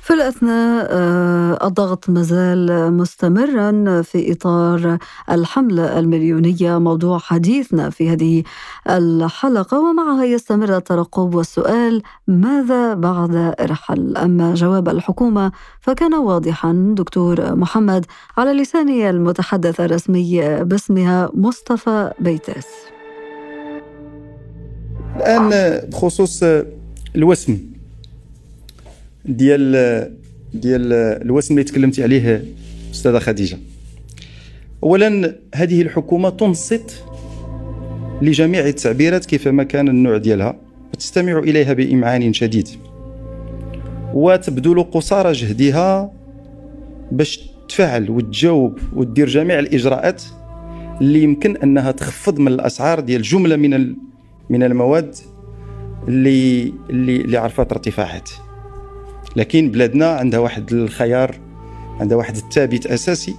في 0.00 0.14
الأثناء 0.14 0.86
آه، 0.90 1.66
الضغط 1.66 2.10
مازال 2.10 2.92
مستمرا 2.92 4.02
في 4.02 4.32
إطار 4.32 4.98
الحملة 5.30 5.98
المليونية 5.98 6.78
موضوع 6.78 7.18
حديثنا 7.18 7.90
في 7.90 8.10
هذه 8.10 8.42
الحلقة. 8.90 9.78
ومعها 9.80 10.24
يستمر 10.24 10.76
الترقب 10.76 11.34
والسؤال 11.34 12.02
ماذا 12.26 12.94
بعد 12.94 13.54
إرحل 13.60 14.16
أما 14.16 14.54
جواب 14.54 14.88
الحكومة 14.88 15.52
فكان 15.80 16.14
واضحا 16.14 16.94
دكتور 16.96 17.56
محمد 17.56 18.06
على 18.36 18.52
لسان 18.52 18.88
المتحدث 18.88 19.80
الرسمي 19.80 20.40
باسمها 20.64 21.30
مصطفى 21.34 22.12
بيتاس. 22.20 22.66
الآن 25.16 25.80
بخصوص 25.90 26.42
الوسم 27.16 27.71
ديال 29.24 29.72
ديال 30.54 30.92
الوسم 31.22 31.54
اللي 31.54 31.64
تكلمتي 31.64 32.02
عليه 32.02 32.44
أستاذة 32.94 33.18
خديجة. 33.18 33.58
اولا 34.82 35.36
هذه 35.54 35.82
الحكومة 35.82 36.30
تنصت 36.30 37.04
لجميع 38.22 38.66
التعبيرات 38.66 39.24
كيفما 39.26 39.62
كان 39.62 39.88
النوع 39.88 40.16
ديالها 40.16 40.56
وتستمع 40.94 41.38
إليها 41.38 41.72
بإمعان 41.72 42.32
شديد 42.32 42.68
وتبذل 44.14 44.82
قصارى 44.82 45.32
جهدها 45.32 46.12
باش 47.12 47.50
تفعل 47.68 48.10
وتجاوب 48.10 48.78
وتدير 48.96 49.28
جميع 49.28 49.58
الإجراءات 49.58 50.22
اللي 51.00 51.22
يمكن 51.22 51.56
أنها 51.56 51.90
تخفض 51.90 52.38
من 52.38 52.48
الأسعار 52.48 53.00
ديال 53.00 53.22
جملة 53.22 53.56
من 53.56 53.96
من 54.50 54.62
المواد 54.62 55.14
اللي 56.08 56.72
اللي 56.90 57.16
اللي 57.16 57.36
عرفت 57.36 57.72
ارتفاعات. 57.72 58.30
لكن 59.36 59.70
بلادنا 59.70 60.06
عندها 60.06 60.40
واحد 60.40 60.72
الخيار 60.72 61.34
عندها 62.00 62.16
واحد 62.16 62.36
الثابت 62.36 62.86
أساسي 62.86 63.34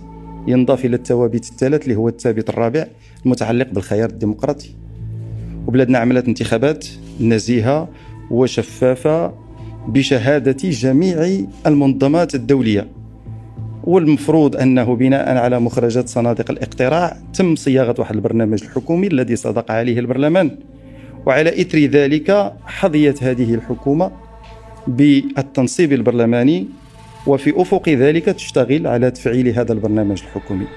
ينضاف 0.48 0.86
إلى 0.86 0.96
الثوابت 0.96 1.46
الثلاث 1.50 1.84
اللي 1.84 1.96
هو 1.96 2.08
الثابت 2.08 2.50
الرابع 2.50 2.88
المتعلق 3.26 3.68
بالخيار 3.72 4.10
الديمقراطي. 4.10 4.70
وبلادنا 5.68 5.98
عملت 5.98 6.28
انتخابات 6.28 6.88
نزيهة 7.20 7.90
وشفافة 8.32 9.34
بشهادة 9.88 10.70
جميع 10.70 11.46
المنظمات 11.68 12.36
الدولية. 12.36 12.88
والمفروض 13.84 14.56
أنه 14.56 14.96
بناء 14.96 15.38
على 15.38 15.60
مخرجات 15.60 16.10
صناديق 16.10 16.52
الاقتراع 16.52 17.18
تم 17.34 17.56
صياغة 17.56 17.96
واحد 18.00 18.16
البرنامج 18.16 18.64
الحكومي 18.64 19.08
الذي 19.08 19.36
صدق 19.36 19.72
عليه 19.72 20.00
البرلمان. 20.00 20.58
وعلى 21.26 21.62
إثر 21.62 21.80
ذلك 21.80 22.54
حظيت 22.66 23.24
هذه 23.24 23.54
الحكومة 23.54 24.12
بالتنصيب 24.88 25.94
البرلماني 25.94 26.68
وفي 27.28 27.62
أفق 27.62 27.90
ذلك 27.90 28.26
تشتغل 28.26 28.88
على 28.88 29.12
تفعيل 29.12 29.48
هذا 29.48 29.74
البرنامج 29.74 30.22
الحكومي. 30.24 30.68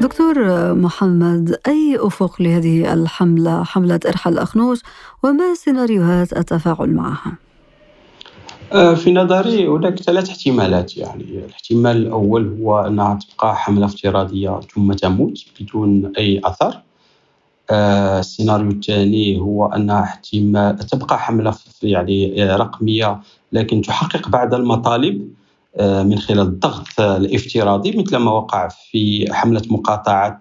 دكتور 0.00 0.34
محمد 0.74 1.58
أي 1.66 1.98
أفق 2.00 2.42
لهذه 2.42 2.92
الحملة 2.92 3.64
حملة 3.64 4.00
إرحال 4.06 4.38
أخنوش 4.38 4.78
وما 5.24 5.54
سيناريوهات 5.54 6.36
التفاعل 6.36 6.90
معها؟ 6.94 7.32
آه، 8.72 8.94
في 8.94 9.12
نظري 9.12 9.68
هناك 9.68 10.02
ثلاث 10.02 10.28
احتمالات 10.28 10.96
يعني 10.96 11.22
الاحتمال 11.22 11.96
الأول 11.96 12.58
هو 12.60 12.80
أنها 12.80 13.18
تبقى 13.18 13.56
حملة 13.56 13.86
افتراضية 13.86 14.60
ثم 14.74 14.92
تموت 14.92 15.44
بدون 15.60 16.12
أي 16.18 16.40
أثر 16.44 16.82
السيناريو 17.70 18.70
الثاني 18.70 19.40
هو 19.40 19.66
انها 19.66 20.02
احتمال 20.02 20.76
تبقى 20.78 21.18
حملة 21.18 21.54
يعني 21.82 22.44
آه، 22.44 22.56
رقمية 22.56 23.20
لكن 23.52 23.82
تحقق 23.82 24.28
بعض 24.28 24.54
المطالب 24.54 25.28
آه، 25.76 26.02
من 26.02 26.18
خلال 26.18 26.40
الضغط 26.40 27.00
الافتراضي 27.00 27.92
مثل 27.92 28.16
ما 28.16 28.30
وقع 28.30 28.68
في 28.68 29.26
حملة 29.32 29.62
مقاطعة 29.70 30.38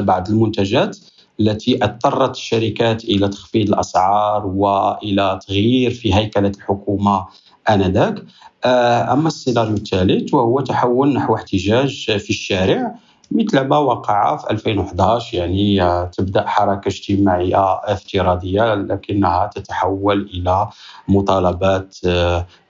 بعض 0.00 0.28
المنتجات 0.28 0.96
التي 1.40 1.84
اضطرت 1.84 2.36
الشركات 2.36 3.04
إلى 3.04 3.28
تخفيض 3.28 3.68
الأسعار 3.68 4.46
وإلى 4.46 5.38
تغيير 5.48 5.90
في 5.90 6.14
هيكلة 6.14 6.52
الحكومة 6.56 7.26
آنذاك. 7.70 8.24
أما 8.64 9.28
السيناريو 9.28 9.74
الثالث 9.74 10.34
وهو 10.34 10.60
تحول 10.60 11.12
نحو 11.12 11.34
احتجاج 11.34 12.04
في 12.18 12.30
الشارع 12.30 12.94
مثل 13.30 13.60
ما 13.60 13.78
وقع 13.78 14.36
في 14.36 14.50
2011 14.50 15.38
يعني 15.38 15.80
تبدأ 16.16 16.46
حركة 16.46 16.88
اجتماعية 16.88 17.74
افتراضية 17.84 18.74
لكنها 18.74 19.50
تتحول 19.54 20.30
إلى 20.34 20.68
مطالبات 21.08 21.96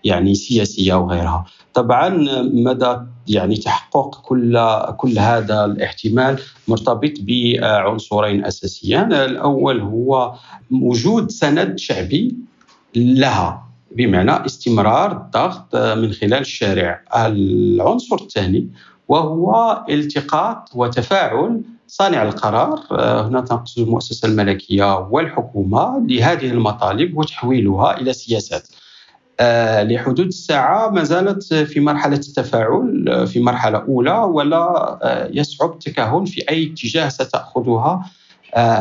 يعني 0.04 0.34
سياسية 0.34 0.94
وغيرها. 0.94 1.44
طبعا 1.74 2.08
مدى 2.52 2.96
يعني 3.28 3.56
تحقق 3.56 4.20
كل 4.22 4.58
كل 4.96 5.18
هذا 5.18 5.64
الاحتمال 5.64 6.38
مرتبط 6.68 7.12
بعنصرين 7.20 8.44
اساسيان 8.44 9.12
الأول 9.12 9.80
هو 9.80 10.34
وجود 10.70 11.30
سند 11.30 11.78
شعبي 11.78 12.36
لها 12.96 13.68
بمعنى 13.96 14.46
استمرار 14.46 15.12
الضغط 15.12 15.76
من 15.76 16.12
خلال 16.12 16.34
الشارع. 16.40 17.00
العنصر 17.16 18.16
الثاني 18.16 18.68
وهو 19.08 19.84
التقاط 19.90 20.70
وتفاعل 20.74 21.60
صانع 21.86 22.22
القرار. 22.22 22.80
آه، 22.90 23.28
هنا 23.28 23.40
تنقصد 23.40 23.82
المؤسسة 23.82 24.28
الملكية 24.28 24.98
والحكومة 24.98 26.06
لهذه 26.08 26.50
المطالب 26.50 27.18
وتحويلها 27.18 28.00
إلى 28.00 28.12
سياسات. 28.12 28.68
آه، 29.40 29.82
لحدود 29.82 30.26
الساعة 30.26 30.90
ما 30.90 31.04
زالت 31.04 31.54
في 31.54 31.80
مرحلة 31.80 32.16
التفاعل 32.16 33.04
آه، 33.08 33.24
في 33.24 33.40
مرحلة 33.40 33.78
أولى 33.78 34.18
ولا 34.18 35.28
يصعب 35.32 35.72
التكهن 35.72 36.24
في 36.24 36.50
أي 36.50 36.72
اتجاه 36.72 37.08
ستأخذها 37.08 38.10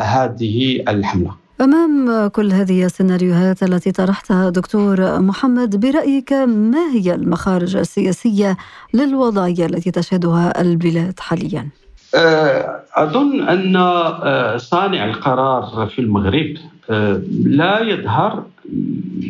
هذه 0.02 0.84
الحملة. 0.88 1.47
أمام 1.60 2.28
كل 2.28 2.52
هذه 2.52 2.84
السيناريوهات 2.84 3.62
التي 3.62 3.92
طرحتها 3.92 4.50
دكتور 4.50 5.20
محمد 5.20 5.80
برأيك 5.80 6.32
ما 6.32 6.90
هي 6.94 7.14
المخارج 7.14 7.76
السياسية 7.76 8.56
للوضعية 8.94 9.66
التي 9.66 9.90
تشهدها 9.90 10.60
البلاد 10.60 11.20
حاليا؟ 11.20 11.68
أه، 12.14 12.80
أظن 12.94 13.48
أن 13.48 13.76
أه، 13.76 14.56
صانع 14.56 15.04
القرار 15.04 15.86
في 15.94 15.98
المغرب 15.98 16.54
أه، 16.90 17.22
لا 17.44 17.80
يظهر 17.80 18.44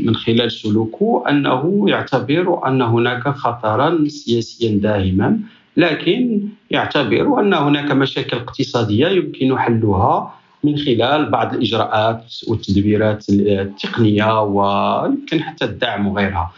من 0.07 0.14
خلال 0.14 0.53
سلوكه 0.53 1.25
أنه 1.29 1.85
يعتبر 1.88 2.69
أن 2.69 2.83
هناك 2.83 3.29
خطرا 3.29 4.09
سياسيا 4.09 4.79
داهما 4.79 5.38
لكن 5.77 6.41
يعتبر 6.71 7.41
أن 7.41 7.55
هناك 7.55 7.93
مشاكل 7.93 8.37
اقتصادية 8.37 9.09
يمكن 9.09 9.59
حلها 9.59 10.38
من 10.64 10.77
خلال 10.77 11.31
بعض 11.31 11.55
الإجراءات 11.55 12.25
والتدبيرات 12.49 13.27
التقنية 13.31 14.42
ويمكن 14.42 15.42
حتى 15.42 15.64
الدعم 15.64 16.07
وغيرها. 16.09 16.53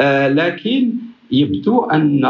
آه، 0.00 0.28
لكن 0.28 0.92
يبدو 1.30 1.84
أن 1.84 2.24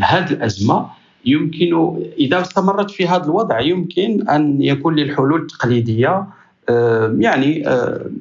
هذه 0.00 0.30
الأزمة 0.30 0.86
يمكن 1.24 2.02
إذا 2.18 2.40
استمرت 2.40 2.90
في 2.90 3.06
هذا 3.06 3.24
الوضع 3.24 3.60
يمكن 3.60 4.28
أن 4.28 4.62
يكون 4.62 4.94
للحلول 4.94 5.40
التقليدية 5.40 6.26
يعني 7.18 7.64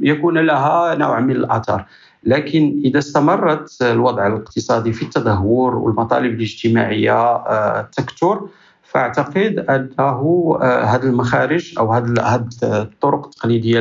يكون 0.01 0.37
لها 0.37 0.95
نوع 0.95 1.19
من 1.19 1.35
الاثر 1.35 1.85
لكن 2.23 2.81
إذا 2.85 2.99
استمرت 2.99 3.81
الوضع 3.81 4.27
الاقتصادي 4.27 4.93
في 4.93 5.03
التدهور 5.03 5.75
والمطالب 5.75 6.33
الاجتماعية 6.33 7.37
تكثر 7.83 8.47
فأعتقد 8.93 9.65
أنه 9.69 10.57
هذه 10.61 11.03
المخارج 11.03 11.73
أو 11.79 11.93
هذه 11.93 12.45
الطرق 12.63 13.25
التقليديه 13.25 13.79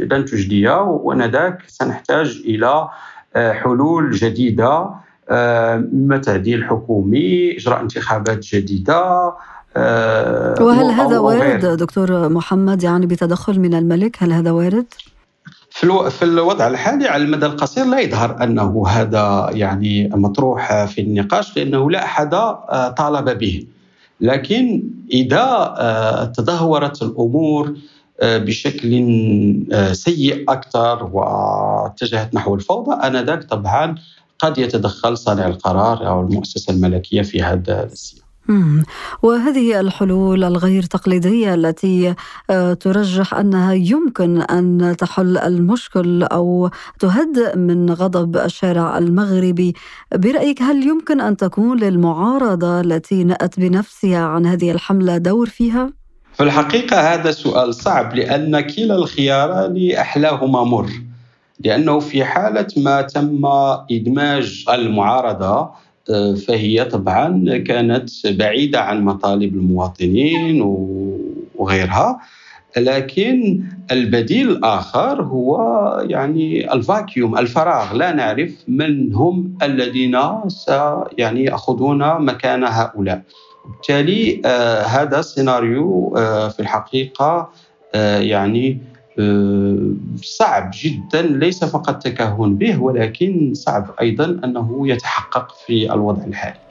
لن 0.00 0.24
تجدي 0.24 0.68
وانذاك 0.68 1.62
سنحتاج 1.66 2.42
إلى 2.44 2.88
حلول 3.36 4.10
جديدة 4.10 4.90
اما 5.30 6.18
تعديل 6.18 6.64
حكومي 6.64 7.56
إجراء 7.56 7.80
انتخابات 7.80 8.38
جديدة 8.38 9.32
وهل 10.60 10.90
هذا 10.90 11.18
وارد 11.18 11.66
دكتور 11.66 12.28
محمد 12.28 12.82
يعني 12.82 13.06
بتدخل 13.06 13.60
من 13.60 13.74
الملك؟ 13.74 14.22
هل 14.22 14.32
هذا 14.32 14.50
وارد؟ 14.50 14.86
في 15.70 16.10
في 16.10 16.22
الوضع 16.22 16.66
الحالي 16.66 17.08
على 17.08 17.24
المدى 17.24 17.46
القصير 17.46 17.84
لا 17.84 18.00
يظهر 18.00 18.42
أنه 18.42 18.84
هذا 18.88 19.48
يعني 19.52 20.10
مطروح 20.14 20.84
في 20.84 21.00
النقاش 21.00 21.56
لأنه 21.56 21.90
لا 21.90 22.04
أحد 22.04 22.30
طالب 22.96 23.38
به. 23.38 23.66
لكن 24.20 24.82
إذا 25.12 26.32
تدهورت 26.36 27.02
الأمور 27.02 27.76
بشكل 28.22 28.90
سيء 29.92 30.44
أكثر 30.48 31.10
واتجهت 31.12 32.34
نحو 32.34 32.54
الفوضى 32.54 33.06
آنذاك 33.06 33.44
طبعا 33.44 33.94
قد 34.38 34.58
يتدخل 34.58 35.18
صانع 35.18 35.46
القرار 35.46 36.08
أو 36.08 36.20
المؤسسة 36.20 36.72
الملكية 36.72 37.22
في 37.22 37.42
هذا 37.42 37.84
السياق. 37.84 38.23
وهذه 39.22 39.80
الحلول 39.80 40.44
الغير 40.44 40.82
تقليدية 40.82 41.54
التي 41.54 42.14
آه، 42.50 42.74
ترجح 42.74 43.34
أنها 43.34 43.72
يمكن 43.72 44.42
أن 44.42 44.96
تحل 44.98 45.38
المشكل 45.38 46.22
أو 46.22 46.70
تهدئ 46.98 47.56
من 47.56 47.90
غضب 47.90 48.36
الشارع 48.36 48.98
المغربي 48.98 49.74
برأيك 50.14 50.62
هل 50.62 50.86
يمكن 50.86 51.20
أن 51.20 51.36
تكون 51.36 51.80
للمعارضة 51.80 52.80
التي 52.80 53.24
نأت 53.24 53.60
بنفسها 53.60 54.18
عن 54.18 54.46
هذه 54.46 54.70
الحملة 54.70 55.18
دور 55.18 55.48
فيها؟ 55.48 55.90
في 56.34 56.42
الحقيقة 56.42 57.14
هذا 57.14 57.30
سؤال 57.30 57.74
صعب 57.74 58.14
لأن 58.14 58.60
كلا 58.60 58.94
الخياران 58.94 59.90
أحلاهما 59.98 60.64
مر. 60.64 60.90
لأنه 61.60 61.98
في 61.98 62.24
حالة 62.24 62.66
ما 62.76 63.02
تم 63.02 63.46
إدماج 63.90 64.64
المعارضة 64.68 65.70
فهي 66.46 66.84
طبعا 66.84 67.58
كانت 67.58 68.10
بعيدة 68.26 68.80
عن 68.80 69.04
مطالب 69.04 69.54
المواطنين 69.54 70.62
وغيرها 71.54 72.20
لكن 72.76 73.64
البديل 73.92 74.50
الآخر 74.50 75.22
هو 75.22 75.58
يعني 76.08 76.72
الفاكيوم 76.72 77.38
الفراغ. 77.38 77.94
لا 77.96 78.12
نعرف 78.12 78.50
من 78.68 79.14
هم 79.14 79.58
الذين 79.62 80.18
يعني 81.18 81.44
يأخذون 81.44 82.22
مكان 82.22 82.64
هؤلاء. 82.64 83.22
بالتالي 83.68 84.42
آه 84.44 84.82
هذا 84.82 85.22
سيناريو 85.22 86.14
آه 86.16 86.48
في 86.48 86.60
الحقيقة 86.60 87.50
آه 87.94 88.18
يعني 88.18 88.78
صعب 90.22 90.70
جدا 90.74 91.22
ليس 91.22 91.64
فقط 91.64 92.02
تكهن 92.02 92.56
به 92.56 92.82
ولكن 92.82 93.54
صعب 93.54 93.90
أيضا 94.00 94.24
أنه 94.24 94.88
يتحقق 94.88 95.54
في 95.66 95.92
الوضع 95.92 96.24
الحالي. 96.24 96.64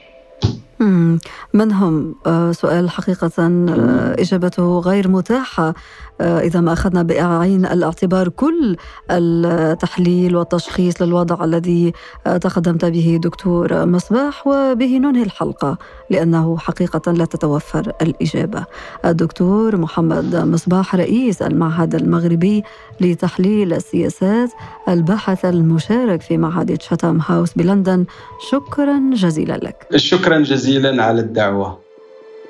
من 1.54 1.72
هم؟ 1.72 2.14
آه، 2.26 2.52
سؤال 2.52 2.90
حقيقة 2.90 3.30
آه، 3.38 4.16
إجابته 4.18 4.78
غير 4.78 5.08
متاحة 5.08 5.68
آه، 5.68 5.74
إذا 6.20 6.60
ما 6.60 6.72
أخذنا 6.72 7.02
بعين 7.02 7.66
الاعتبار 7.66 8.28
كل 8.28 8.76
التحليل 9.10 10.36
والتشخيص 10.36 11.02
للوضع 11.02 11.44
الذي 11.44 11.92
تقدمت 12.24 12.84
به 12.84 13.20
دكتور 13.22 13.86
مصباح 13.86 14.46
وبه 14.46 14.98
ننهي 14.98 15.22
الحلقة 15.22 15.78
لأنه 16.10 16.56
حقيقة 16.58 17.12
لا 17.12 17.24
تتوفر 17.24 17.92
الإجابة. 18.02 18.64
الدكتور 19.04 19.76
محمد 19.76 20.36
مصباح 20.36 20.94
رئيس 20.94 21.42
المعهد 21.42 21.94
المغربي 21.94 22.62
لتحليل 23.00 23.72
السياسات 23.72 24.50
الباحث 24.88 25.44
المشارك 25.44 26.20
في 26.20 26.36
معهد 26.36 26.82
شاتام 26.82 27.20
هاوس 27.26 27.52
بلندن 27.52 28.04
شكرا 28.50 29.00
جزيلا 29.12 29.56
لك. 29.56 29.86
شكرا 29.96 30.38
جزيلا 30.38 31.04
على 31.04 31.20
الدعوة. 31.20 31.78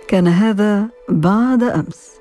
كان 0.09 0.29
هذا 0.29 0.87
بعد 1.09 1.63
أمس. 1.63 2.14